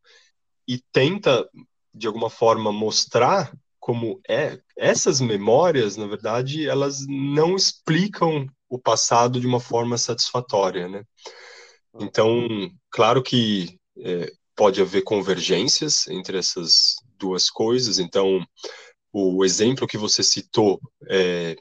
e 0.67 0.79
tenta 0.91 1.47
de 1.93 2.07
alguma 2.07 2.29
forma 2.29 2.71
mostrar 2.71 3.53
como 3.79 4.19
é 4.27 4.59
essas 4.77 5.19
memórias, 5.19 5.97
na 5.97 6.07
verdade, 6.07 6.67
elas 6.67 7.05
não 7.05 7.55
explicam 7.55 8.47
o 8.73 8.79
passado 8.79 9.39
de 9.39 9.45
uma 9.45 9.59
forma 9.59 9.99
satisfatória, 9.99 10.87
né? 10.87 11.05
Então, 11.99 12.47
claro 12.89 13.21
que 13.21 13.79
é, 13.99 14.31
pode 14.55 14.81
haver 14.81 15.03
convergências 15.03 16.07
entre 16.07 16.39
essas 16.39 16.95
duas 17.19 17.51
coisas. 17.51 17.99
Então, 17.99 18.43
o 19.11 19.45
exemplo 19.45 19.87
que 19.87 19.95
você 19.95 20.23
citou 20.23 20.81
é, 21.07 21.55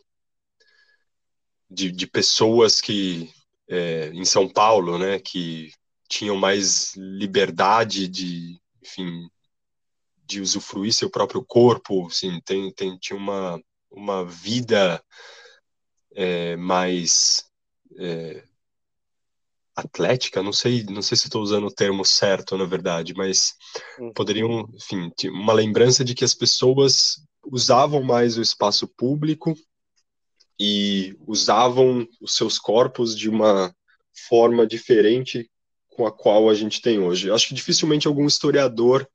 de, 1.71 1.93
de 1.93 2.07
pessoas 2.07 2.81
que 2.81 3.31
é, 3.69 4.09
em 4.15 4.25
São 4.25 4.49
Paulo, 4.49 4.97
né, 4.99 5.19
que 5.19 5.71
tinham 6.09 6.35
mais 6.35 6.95
liberdade 6.97 8.09
de, 8.09 8.59
enfim, 8.83 9.29
de 10.25 10.41
usufruir 10.41 10.95
seu 10.95 11.11
próprio 11.11 11.45
corpo, 11.45 12.07
assim, 12.07 12.41
tem, 12.41 12.73
tem 12.73 12.97
tinha 12.99 13.19
uma 13.19 13.63
uma 13.95 14.25
vida 14.25 15.03
é, 16.15 16.57
mais 16.57 17.45
é, 17.99 18.45
atlética, 19.75 20.43
não 20.43 20.53
sei, 20.53 20.85
não 20.85 21.03
sei 21.03 21.17
se 21.17 21.27
estou 21.27 21.43
usando 21.43 21.67
o 21.67 21.75
termo 21.75 22.05
certo, 22.05 22.57
na 22.57 22.65
verdade, 22.65 23.15
mas 23.15 23.55
uhum. 23.99 24.13
poderiam, 24.13 24.69
enfim, 24.75 25.11
uma 25.31 25.53
lembrança 25.53 26.05
de 26.05 26.15
que 26.15 26.25
as 26.25 26.35
pessoas 26.35 27.23
usavam 27.45 28.03
mais 28.03 28.37
o 28.37 28.43
espaço 28.43 28.87
público 28.87 29.55
e 30.59 31.17
usavam 31.27 32.07
os 32.21 32.37
seus 32.37 32.59
corpos 32.59 33.17
de 33.17 33.29
uma 33.29 33.75
forma 34.29 34.67
diferente 34.67 35.51
com 35.89 36.07
a 36.07 36.13
qual 36.13 36.49
a 36.49 36.55
gente 36.55 36.81
tem 36.81 36.99
hoje. 36.99 37.29
Eu 37.29 37.35
acho 37.35 37.49
que 37.49 37.55
dificilmente 37.55 38.07
algum 38.07 38.27
historiador 38.27 39.09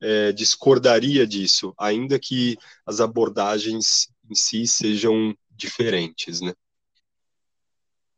é, 0.00 0.32
discordaria 0.32 1.26
disso, 1.26 1.74
ainda 1.78 2.18
que 2.18 2.56
as 2.84 3.00
abordagens 3.00 4.08
em 4.30 4.34
si 4.34 4.66
sejam 4.66 5.36
diferentes, 5.56 6.40
né? 6.40 6.52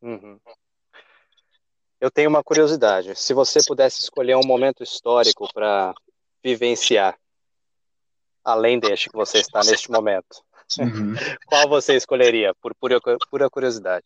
Uhum. 0.00 0.38
Eu 2.00 2.10
tenho 2.10 2.30
uma 2.30 2.44
curiosidade. 2.44 3.14
Se 3.16 3.34
você 3.34 3.60
pudesse 3.66 4.00
escolher 4.00 4.36
um 4.36 4.46
momento 4.46 4.82
histórico 4.82 5.52
para 5.52 5.92
vivenciar, 6.42 7.18
além 8.44 8.78
deste 8.78 9.10
que 9.10 9.16
você 9.16 9.38
está 9.38 9.60
neste 9.60 9.90
momento, 9.90 10.42
uhum. 10.78 11.14
qual 11.46 11.68
você 11.68 11.96
escolheria, 11.96 12.54
por 12.60 12.74
pura, 12.74 13.00
pura 13.30 13.50
curiosidade? 13.50 14.04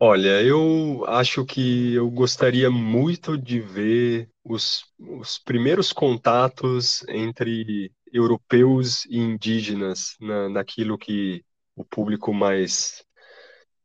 Olha, 0.00 0.42
eu 0.42 1.04
acho 1.06 1.44
que 1.44 1.94
eu 1.94 2.10
gostaria 2.10 2.70
muito 2.70 3.38
de 3.38 3.60
ver 3.60 4.28
os, 4.42 4.84
os 4.98 5.38
primeiros 5.38 5.92
contatos 5.92 7.04
entre 7.08 7.92
europeus 8.12 9.04
e 9.06 9.18
indígenas 9.18 10.16
na, 10.20 10.48
naquilo 10.48 10.98
que 10.98 11.44
o 11.76 11.84
público 11.84 12.32
mais 12.32 13.04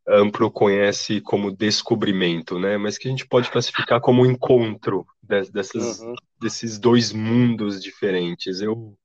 amplo 0.08 0.50
conhece 0.50 1.22
como 1.22 1.56
descobrimento, 1.56 2.58
né? 2.60 2.78
Mas 2.78 2.98
que 2.98 3.08
a 3.08 3.12
gente 3.12 3.28
pode 3.28 3.50
classificar 3.52 4.02
como 4.02 4.26
encontro 4.26 5.06
dessas, 5.22 6.00
uhum. 6.00 6.16
desses 6.42 6.80
dois 6.80 7.12
mundos 7.12 7.82
diferentes. 7.82 8.62
Eu 8.62 8.98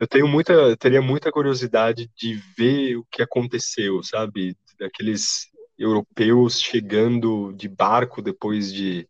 eu 0.00 0.08
tenho 0.08 0.26
muita, 0.26 0.76
teria 0.76 1.00
muita 1.00 1.30
curiosidade 1.30 2.10
de 2.16 2.34
ver 2.58 2.96
o 2.96 3.06
que 3.10 3.22
aconteceu, 3.22 4.02
sabe? 4.02 4.56
Daqueles 4.78 5.46
europeus 5.78 6.60
chegando 6.60 7.52
de 7.52 7.68
barco 7.68 8.20
depois 8.20 8.72
de 8.72 9.08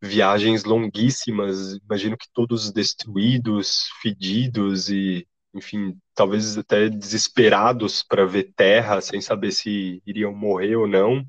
viagens 0.00 0.64
longuíssimas, 0.64 1.74
imagino 1.84 2.16
que 2.16 2.26
todos 2.32 2.72
destruídos, 2.72 3.88
fedidos 4.02 4.88
e 4.88 5.26
enfim, 5.56 5.96
talvez 6.14 6.56
até 6.58 6.88
desesperados 6.88 8.02
para 8.02 8.24
ver 8.24 8.52
terra, 8.56 9.00
sem 9.00 9.20
saber 9.20 9.52
se 9.52 10.02
iriam 10.06 10.32
morrer 10.34 10.76
ou 10.76 10.86
não. 10.86 11.24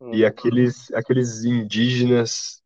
Uhum. 0.00 0.14
E 0.14 0.24
aqueles, 0.24 0.90
aqueles 0.92 1.44
indígenas, 1.44 2.62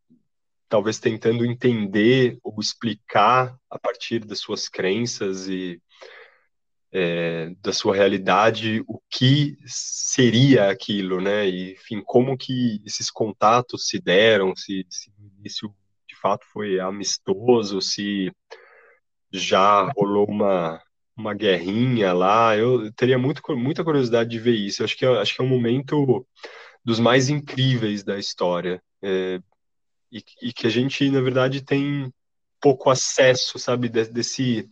talvez 0.69 0.99
tentando 0.99 1.45
entender 1.45 2.39
ou 2.43 2.61
explicar 2.61 3.57
a 3.71 3.79
partir 3.79 4.21
das 4.21 4.39
suas 4.39 4.69
crenças 4.69 5.49
e 5.49 5.81
é, 6.93 7.55
da 7.63 7.73
sua 7.73 7.97
realidade 7.97 8.85
o 8.87 9.01
que 9.11 9.57
seria 9.67 10.69
aquilo, 10.69 11.21
né? 11.23 11.49
E, 11.49 11.73
enfim, 11.73 12.03
como 12.05 12.37
que 12.37 12.83
esses 12.85 13.11
contatos 13.11 13.89
se 13.89 13.99
deram, 13.99 14.55
se, 14.55 14.87
se 14.91 15.11
isso 15.43 15.75
de 16.07 16.15
fato 16.17 16.45
foi 16.53 16.79
amistoso, 16.79 17.81
se 17.81 18.31
já 19.33 19.91
rolou 19.97 20.27
uma, 20.29 20.83
uma 21.17 21.35
guerrinha 21.35 22.13
lá. 22.13 22.57
Eu 22.57 22.93
teria 22.93 23.19
muito, 23.19 23.43
muita 23.57 23.85
curiosidade 23.85 24.31
de 24.31 24.39
ver 24.39 24.55
isso. 24.55 24.83
Eu 24.83 24.85
acho 24.85 24.97
que, 24.97 25.05
é, 25.05 25.19
acho 25.19 25.35
que 25.35 25.41
é 25.41 25.45
um 25.45 25.49
momento 25.49 26.27
dos 26.85 27.01
mais 27.01 27.29
incríveis 27.29 28.03
da 28.03 28.19
história. 28.19 28.83
É, 29.03 29.41
e, 30.11 30.23
e, 30.43 30.53
que 30.53 30.67
a 30.67 30.71
gente, 30.71 31.09
na 31.11 31.21
verdade, 31.21 31.63
tem 31.63 32.13
pouco 32.61 32.91
acesso, 32.91 33.59
sabe, 33.59 33.89
desse, 33.89 34.69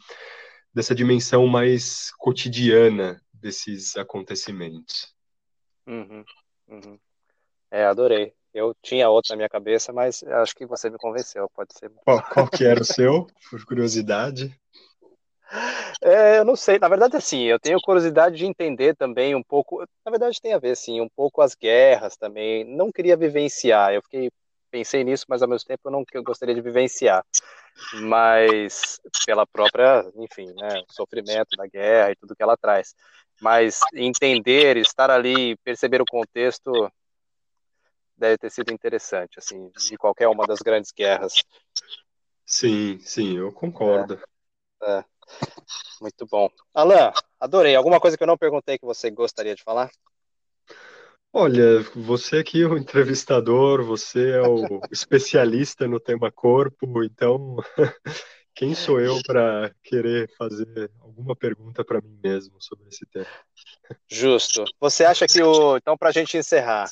dessa 0.73 0.95
dimensão 0.95 1.47
mais 1.47 2.13
cotidiana 2.19 3.21
desses 3.33 3.97
acontecimentos. 3.97 5.15
Uhum, 5.87 6.25
uhum. 6.69 6.99
É, 7.71 7.85
adorei. 7.85 8.35
Eu 8.53 8.75
tinha 8.83 9.09
outro 9.09 9.31
na 9.31 9.37
minha 9.37 9.49
cabeça, 9.49 9.93
mas 9.93 10.23
acho 10.23 10.55
que 10.55 10.67
você 10.67 10.91
me 10.91 10.99
convenceu, 10.99 11.49
pode 11.55 11.73
ser. 11.73 11.91
Qual, 12.05 12.23
qual 12.23 12.49
que 12.49 12.65
era 12.65 12.83
o 12.83 12.85
seu, 12.85 13.27
por 13.49 13.65
curiosidade? 13.65 14.55
É, 16.03 16.39
eu 16.39 16.45
não 16.45 16.55
sei, 16.55 16.79
na 16.79 16.89
verdade, 16.89 17.17
assim, 17.17 17.43
eu 17.43 17.59
tenho 17.59 17.81
curiosidade 17.81 18.37
de 18.37 18.47
entender 18.47 18.95
também 18.95 19.35
um 19.35 19.43
pouco, 19.43 19.85
na 20.05 20.11
verdade 20.11 20.41
tem 20.41 20.55
a 20.55 20.59
ver, 20.59 20.71
assim, 20.71 21.01
um 21.01 21.09
pouco 21.09 21.43
as 21.43 21.55
guerras 21.55 22.17
também, 22.17 22.65
não 22.65 22.93
queria 22.93 23.17
vivenciar, 23.17 23.93
eu 23.93 24.01
fiquei, 24.03 24.31
pensei 24.71 25.03
nisso, 25.03 25.27
mas 25.29 25.43
ao 25.43 25.49
mesmo 25.49 25.67
tempo 25.67 25.81
eu 25.85 25.91
não 25.91 26.05
eu 26.13 26.23
gostaria 26.23 26.55
de 26.55 26.61
vivenciar, 26.61 27.25
mas 27.95 29.01
pela 29.27 29.45
própria, 29.45 30.09
enfim, 30.17 30.47
né, 30.55 30.83
sofrimento 30.91 31.57
da 31.57 31.67
guerra 31.67 32.13
e 32.13 32.17
tudo 32.17 32.37
que 32.37 32.43
ela 32.43 32.57
traz, 32.57 32.95
mas 33.41 33.81
entender, 33.95 34.77
estar 34.77 35.11
ali, 35.11 35.57
perceber 35.65 36.01
o 36.01 36.07
contexto, 36.09 36.91
deve 38.21 38.39
ter 38.39 38.51
sido 38.51 38.73
interessante, 38.73 39.39
assim, 39.39 39.71
de 39.71 39.97
qualquer 39.97 40.29
uma 40.29 40.47
das 40.47 40.61
grandes 40.61 40.93
guerras. 40.93 41.43
Sim, 42.45 42.99
sim, 43.01 43.39
eu 43.39 43.51
concordo. 43.51 44.21
É, 44.83 44.99
é. 44.99 45.05
Muito 46.01 46.27
bom. 46.27 46.49
Alan, 46.75 47.13
adorei. 47.39 47.75
Alguma 47.75 47.99
coisa 47.99 48.17
que 48.17 48.23
eu 48.23 48.27
não 48.27 48.37
perguntei 48.37 48.79
que 48.79 48.85
você 48.85 49.11
gostaria 49.11 49.55
de 49.55 49.63
falar? 49.63 49.91
Olha, 51.33 51.81
você 51.95 52.39
aqui 52.39 52.63
é 52.63 52.67
o 52.67 52.77
entrevistador, 52.77 53.85
você 53.85 54.31
é 54.33 54.43
o 54.43 54.81
especialista 54.91 55.87
no 55.87 56.01
tema 56.01 56.31
corpo, 56.31 57.05
então 57.05 57.57
quem 58.53 58.75
sou 58.75 59.01
eu 59.01 59.23
para 59.25 59.73
querer 59.83 60.29
fazer 60.37 60.91
alguma 61.01 61.37
pergunta 61.37 61.85
para 61.85 62.01
mim 62.01 62.19
mesmo 62.23 62.61
sobre 62.61 62.89
esse 62.89 63.07
tema? 63.07 63.27
Justo. 64.09 64.65
Você 64.81 65.05
acha 65.05 65.27
que 65.27 65.41
o. 65.41 65.77
Então, 65.77 65.97
para 65.97 66.09
a 66.09 66.13
gente 66.13 66.37
encerrar, 66.37 66.91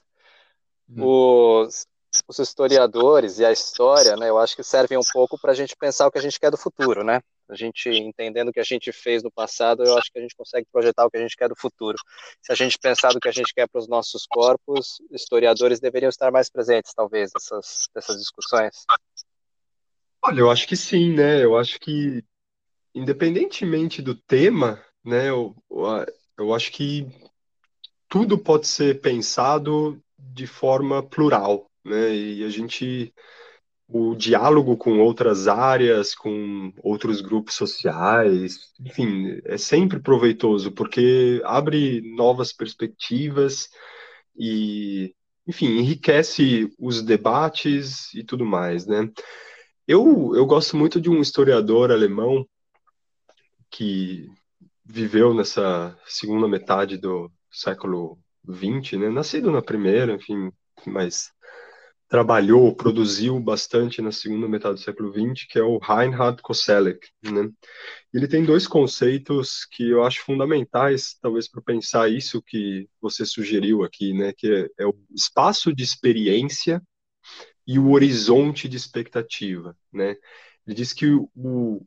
hum. 0.89 1.05
os, 1.05 1.87
os 2.27 2.39
historiadores 2.39 3.39
e 3.39 3.45
a 3.45 3.53
história, 3.53 4.17
né, 4.17 4.29
eu 4.29 4.39
acho 4.39 4.57
que 4.57 4.63
servem 4.63 4.99
um 4.99 5.13
pouco 5.13 5.39
para 5.39 5.53
a 5.53 5.55
gente 5.55 5.77
pensar 5.77 6.07
o 6.07 6.11
que 6.11 6.19
a 6.19 6.23
gente 6.23 6.39
quer 6.39 6.51
do 6.51 6.57
futuro, 6.57 7.05
né? 7.05 7.21
A 7.49 7.55
gente 7.55 7.89
entendendo 7.89 8.49
o 8.49 8.53
que 8.53 8.61
a 8.61 8.65
gente 8.65 8.93
fez 8.93 9.23
no 9.23 9.31
passado, 9.31 9.83
eu 9.83 9.97
acho 9.97 10.13
que 10.13 10.19
a 10.19 10.23
gente 10.23 10.37
consegue 10.37 10.67
projetar 10.71 11.07
o 11.07 11.11
que 11.11 11.17
a 11.17 11.21
gente 11.21 11.37
quer 11.37 11.49
do 11.49 11.57
futuro. 11.57 11.97
Se 12.43 12.53
a 12.53 12.55
gente 12.55 12.79
pensar 12.79 13.13
do 13.13 13.21
que 13.21 13.29
a 13.29 13.33
gente 13.33 13.55
quer 13.55 13.67
para 13.67 13.79
os 13.79 13.89
nossos 13.89 14.27
corpos, 14.27 15.01
historiadores 15.11 15.81
deveriam 15.81 16.11
estar 16.11 16.31
mais 16.31 16.51
presentes, 16.51 16.93
talvez, 16.95 17.31
nessas, 17.35 17.89
nessas 17.95 18.19
discussões. 18.19 18.85
Olha, 20.23 20.41
eu 20.41 20.51
acho 20.51 20.69
que 20.69 20.77
sim, 20.77 21.15
né? 21.15 21.43
Eu 21.43 21.57
acho 21.57 21.81
que, 21.81 22.23
independentemente 22.95 24.03
do 24.03 24.15
tema, 24.15 24.85
né, 25.03 25.31
eu, 25.31 25.57
eu 26.39 26.55
acho 26.55 26.71
que 26.71 27.07
tudo 28.09 28.37
pode 28.39 28.67
ser 28.67 29.01
pensado 29.01 29.99
de 30.19 30.47
forma 30.47 31.03
plural, 31.03 31.71
né? 31.85 32.15
E 32.15 32.45
a 32.45 32.49
gente 32.49 33.13
o 33.89 34.15
diálogo 34.15 34.77
com 34.77 35.01
outras 35.01 35.49
áreas, 35.49 36.15
com 36.15 36.73
outros 36.83 37.23
grupos 37.23 37.55
sociais, 37.55 38.71
enfim, 38.79 39.41
é 39.45 39.57
sempre 39.57 39.99
proveitoso, 39.99 40.71
porque 40.73 41.41
abre 41.45 42.03
novas 42.15 42.53
perspectivas 42.53 43.71
e, 44.37 45.15
enfim, 45.47 45.79
enriquece 45.79 46.71
os 46.79 47.03
debates 47.03 48.13
e 48.15 48.23
tudo 48.23 48.45
mais, 48.45 48.87
né? 48.87 49.11
Eu, 49.87 50.35
eu 50.37 50.45
gosto 50.45 50.77
muito 50.77 51.01
de 51.01 51.09
um 51.09 51.23
historiador 51.23 51.91
alemão 51.91 52.47
que 53.71 54.29
viveu 54.85 55.33
nessa 55.33 55.99
segunda 56.07 56.47
metade 56.47 56.99
do 56.99 57.33
século 57.51 58.19
XX, 58.55 58.99
né? 58.99 59.09
Nascido 59.09 59.51
na 59.51 59.63
primeira, 59.63 60.15
enfim, 60.15 60.51
mas 60.87 61.33
trabalhou, 62.09 62.75
produziu 62.75 63.39
bastante 63.39 64.01
na 64.01 64.11
segunda 64.11 64.49
metade 64.49 64.77
do 64.77 64.81
século 64.81 65.13
XX, 65.13 65.47
que 65.47 65.59
é 65.59 65.63
o 65.63 65.77
Reinhard 65.77 66.41
Koselleck. 66.41 67.07
Né? 67.23 67.51
Ele 68.13 68.27
tem 68.27 68.45
dois 68.45 68.67
conceitos 68.67 69.67
que 69.71 69.91
eu 69.91 70.03
acho 70.03 70.25
fundamentais, 70.25 71.19
talvez, 71.21 71.47
para 71.49 71.61
pensar 71.61 72.11
isso 72.11 72.43
que 72.43 72.89
você 73.01 73.27
sugeriu 73.27 73.85
aqui, 73.85 74.15
né? 74.15 74.33
que 74.35 74.51
é, 74.51 74.85
é, 74.85 74.87
o 74.87 74.95
espaço 75.15 75.73
de 75.75 75.85
experiência 75.85 76.83
e 77.67 77.79
o 77.79 77.91
horizonte 77.91 78.69
de 78.69 78.79
expectativa. 78.79 79.77
Né? 79.93 80.17
Ele 80.67 80.75
diz 80.75 80.95
que 80.95 81.07
o, 81.11 81.87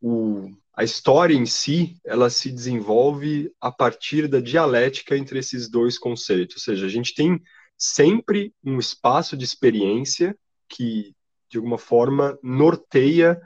o, 0.00 0.50
a 0.80 0.82
história 0.82 1.34
em 1.34 1.44
si, 1.44 2.00
ela 2.02 2.30
se 2.30 2.50
desenvolve 2.50 3.52
a 3.60 3.70
partir 3.70 4.26
da 4.26 4.40
dialética 4.40 5.14
entre 5.14 5.38
esses 5.38 5.68
dois 5.68 5.98
conceitos, 5.98 6.56
ou 6.56 6.62
seja, 6.62 6.86
a 6.86 6.88
gente 6.88 7.14
tem 7.14 7.38
sempre 7.76 8.54
um 8.64 8.78
espaço 8.78 9.36
de 9.36 9.44
experiência 9.44 10.34
que, 10.66 11.14
de 11.50 11.58
alguma 11.58 11.76
forma, 11.76 12.38
norteia 12.42 13.38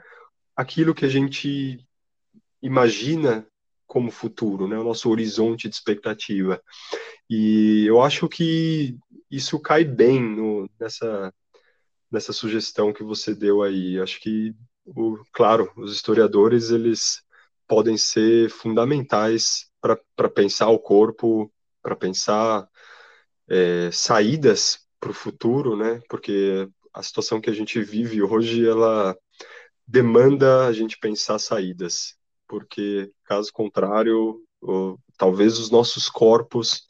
aquilo 0.55 0.95
que 0.95 1.03
a 1.03 1.09
gente 1.09 1.85
imagina 2.61 3.45
como 3.85 4.11
futuro, 4.11 4.65
né? 4.65 4.79
o 4.79 4.83
nosso 4.85 5.09
horizonte 5.09 5.67
de 5.67 5.75
expectativa. 5.75 6.63
E 7.29 7.83
eu 7.85 8.01
acho 8.01 8.29
que 8.29 8.97
isso 9.29 9.59
cai 9.59 9.83
bem 9.83 10.23
no, 10.23 10.69
nessa, 10.79 11.33
nessa 12.09 12.31
sugestão 12.31 12.93
que 12.93 13.03
você 13.03 13.35
deu 13.35 13.61
aí. 13.61 13.99
Acho 13.99 14.21
que, 14.21 14.55
o, 14.85 15.17
claro, 15.33 15.69
os 15.75 15.91
historiadores 15.91 16.69
eles 16.69 17.24
podem 17.67 17.97
ser 17.97 18.49
fundamentais 18.49 19.69
para 19.81 20.29
pensar 20.29 20.69
o 20.69 20.79
corpo, 20.79 21.51
para 21.81 21.95
pensar 21.95 22.67
é, 23.47 23.89
saídas 23.91 24.79
para 24.99 25.11
o 25.11 25.13
futuro, 25.13 25.75
né? 25.75 26.01
Porque 26.09 26.67
a 26.93 27.03
situação 27.03 27.39
que 27.41 27.49
a 27.49 27.53
gente 27.53 27.81
vive 27.81 28.23
hoje, 28.23 28.67
ela 28.67 29.15
demanda 29.87 30.65
a 30.65 30.73
gente 30.73 30.97
pensar 30.97 31.37
saídas, 31.37 32.15
porque 32.47 33.11
caso 33.25 33.51
contrário, 33.53 34.41
talvez 35.17 35.59
os 35.59 35.69
nossos 35.69 36.09
corpos 36.09 36.87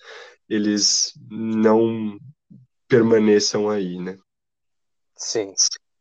eles 0.47 1.13
não 1.29 2.17
permaneçam 2.87 3.69
aí, 3.69 3.97
né? 3.99 4.17
Sim, 5.15 5.53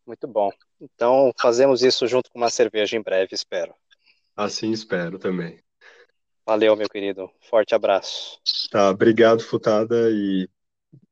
muito 0.06 0.28
bom. 0.28 0.50
Então 0.80 1.32
fazemos 1.40 1.82
isso 1.82 2.06
junto 2.06 2.30
com 2.30 2.38
uma 2.38 2.50
cerveja 2.50 2.96
em 2.96 3.02
breve, 3.02 3.34
espero. 3.34 3.74
Assim 4.36 4.72
espero 4.72 5.18
também. 5.18 5.62
Valeu, 6.46 6.76
meu 6.76 6.88
querido. 6.88 7.30
Forte 7.48 7.74
abraço. 7.74 8.38
Tá, 8.70 8.90
obrigado, 8.90 9.42
Futada, 9.42 10.10
e 10.10 10.48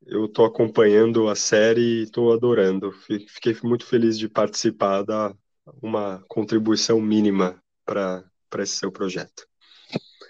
eu 0.07 0.29
tô 0.29 0.45
acompanhando 0.45 1.29
a 1.29 1.35
série 1.35 2.03
e 2.03 2.11
tô 2.11 2.33
adorando. 2.33 2.93
Fiquei 2.93 3.57
muito 3.63 3.87
feliz 3.87 4.19
de 4.19 4.29
participar 4.29 5.03
da 5.03 5.35
uma 5.81 6.23
contribuição 6.29 7.01
mínima 7.01 7.63
para 7.85 8.25
esse 8.59 8.77
seu 8.77 8.93
projeto. 8.93 9.47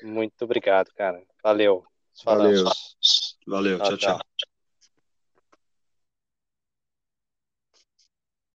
Muito 0.03 0.43
obrigado, 0.43 0.93
cara. 0.95 1.21
Valeu. 1.43 1.85
Valeu. 2.25 2.65
Valeu. 3.47 3.79
tchau. 3.79 3.97
tchau. 3.97 4.19
tchau. 4.19 4.52